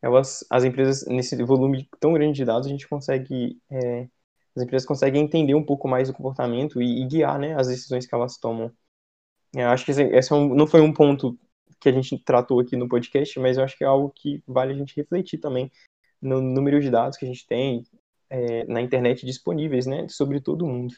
elas, 0.00 0.46
as 0.48 0.62
empresas, 0.62 1.04
nesse 1.08 1.34
volume 1.42 1.88
tão 1.98 2.12
grande 2.12 2.36
de 2.36 2.44
dados, 2.44 2.68
a 2.68 2.70
gente 2.70 2.86
consegue 2.86 3.60
é, 3.68 4.08
as 4.56 4.62
empresas 4.62 4.86
conseguem 4.86 5.22
entender 5.22 5.54
um 5.54 5.64
pouco 5.64 5.86
mais 5.86 6.08
o 6.08 6.14
comportamento 6.14 6.80
e, 6.80 7.02
e 7.02 7.06
guiar 7.06 7.38
né, 7.38 7.54
as 7.54 7.68
decisões 7.68 8.06
que 8.06 8.14
elas 8.14 8.38
tomam. 8.38 8.72
Eu 9.54 9.68
acho 9.68 9.84
que 9.84 9.90
esse, 9.90 10.02
esse 10.02 10.32
é 10.32 10.36
um, 10.36 10.54
não 10.54 10.66
foi 10.66 10.80
um 10.80 10.92
ponto 10.92 11.38
que 11.78 11.88
a 11.88 11.92
gente 11.92 12.18
tratou 12.18 12.60
aqui 12.60 12.74
no 12.74 12.88
podcast, 12.88 13.38
mas 13.38 13.56
eu 13.56 13.64
acho 13.64 13.76
que 13.76 13.84
é 13.84 13.86
algo 13.86 14.10
que 14.14 14.42
vale 14.46 14.72
a 14.72 14.76
gente 14.76 14.96
refletir 14.96 15.38
também 15.38 15.70
no 16.20 16.40
número 16.40 16.80
de 16.80 16.90
dados 16.90 17.18
que 17.18 17.24
a 17.24 17.28
gente 17.28 17.46
tem 17.46 17.84
é, 18.30 18.64
na 18.64 18.80
internet 18.80 19.24
disponíveis, 19.26 19.86
né, 19.86 20.08
sobre 20.08 20.40
todo 20.40 20.66
mundo. 20.66 20.94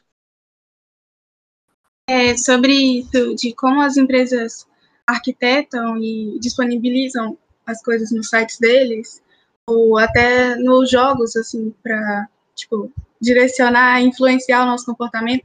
É, 2.06 2.36
sobre 2.36 2.72
isso, 2.72 3.34
de 3.34 3.52
como 3.54 3.82
as 3.82 3.96
empresas 3.96 4.66
arquitetam 5.06 5.98
e 5.98 6.38
disponibilizam 6.38 7.36
as 7.66 7.82
coisas 7.82 8.10
nos 8.10 8.30
sites 8.30 8.58
deles, 8.58 9.22
ou 9.66 9.98
até 9.98 10.56
nos 10.56 10.90
jogos, 10.90 11.36
assim, 11.36 11.74
para, 11.82 12.28
tipo, 12.58 12.92
direcionar, 13.20 14.02
influenciar 14.02 14.62
o 14.62 14.66
nosso 14.66 14.84
comportamento. 14.86 15.44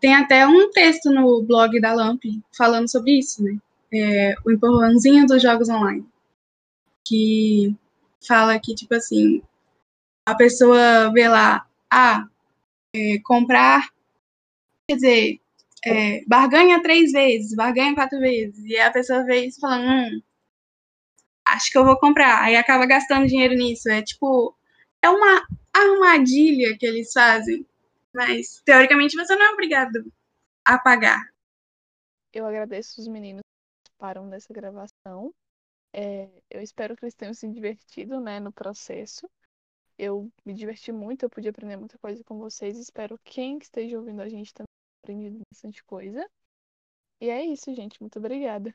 Tem 0.00 0.14
até 0.14 0.46
um 0.46 0.70
texto 0.70 1.10
no 1.10 1.42
blog 1.42 1.80
da 1.80 1.92
LAMP 1.92 2.24
falando 2.56 2.90
sobre 2.90 3.18
isso, 3.18 3.42
né? 3.42 3.58
é, 3.92 4.34
o 4.44 4.50
empurrãozinho 4.50 5.26
dos 5.26 5.42
jogos 5.42 5.68
online. 5.68 6.06
Que 7.04 7.74
fala 8.26 8.58
que, 8.58 8.74
tipo 8.74 8.94
assim, 8.94 9.42
a 10.26 10.34
pessoa 10.34 11.12
vê 11.12 11.28
lá, 11.28 11.66
ah, 11.90 12.26
é, 12.94 13.18
comprar, 13.24 13.88
quer 14.88 14.96
dizer, 14.96 15.40
é, 15.84 16.24
barganha 16.26 16.82
três 16.82 17.12
vezes, 17.12 17.54
barganha 17.54 17.94
quatro 17.94 18.18
vezes, 18.18 18.64
e 18.64 18.76
a 18.78 18.90
pessoa 18.90 19.24
vê 19.24 19.46
isso 19.46 19.60
falando, 19.60 19.88
hum, 19.88 20.22
acho 21.46 21.70
que 21.70 21.78
eu 21.78 21.84
vou 21.84 21.96
comprar, 21.98 22.42
aí 22.42 22.56
acaba 22.56 22.86
gastando 22.86 23.26
dinheiro 23.28 23.54
nisso, 23.54 23.88
é 23.88 24.02
tipo, 24.02 24.54
é 25.02 25.08
uma 25.08 25.46
armadilha 25.72 26.76
que 26.78 26.86
eles 26.86 27.12
fazem, 27.12 27.66
mas 28.14 28.62
teoricamente 28.64 29.16
você 29.16 29.34
não 29.36 29.46
é 29.46 29.50
obrigado 29.52 30.04
a 30.64 30.78
pagar. 30.78 31.22
Eu 32.32 32.46
agradeço 32.46 33.00
os 33.00 33.08
meninos 33.08 33.42
que 33.42 33.90
participaram 33.90 34.28
dessa 34.28 34.52
gravação. 34.52 35.34
É, 35.92 36.28
eu 36.50 36.60
espero 36.60 36.96
que 36.96 37.04
eles 37.04 37.14
tenham 37.14 37.32
se 37.32 37.48
divertido 37.48 38.20
né, 38.20 38.38
no 38.40 38.52
processo. 38.52 39.28
Eu 39.98 40.30
me 40.44 40.52
diverti 40.52 40.92
muito, 40.92 41.22
eu 41.24 41.30
pude 41.30 41.48
aprender 41.48 41.76
muita 41.76 41.98
coisa 41.98 42.22
com 42.24 42.38
vocês. 42.38 42.76
Espero 42.78 43.18
que 43.18 43.34
quem 43.34 43.58
esteja 43.58 43.98
ouvindo 43.98 44.20
a 44.20 44.28
gente 44.28 44.52
tenha 44.52 44.66
aprendido 45.02 45.40
bastante 45.50 45.82
coisa. 45.84 46.28
E 47.20 47.30
é 47.30 47.44
isso, 47.44 47.74
gente. 47.74 48.00
Muito 48.00 48.18
obrigada. 48.18 48.74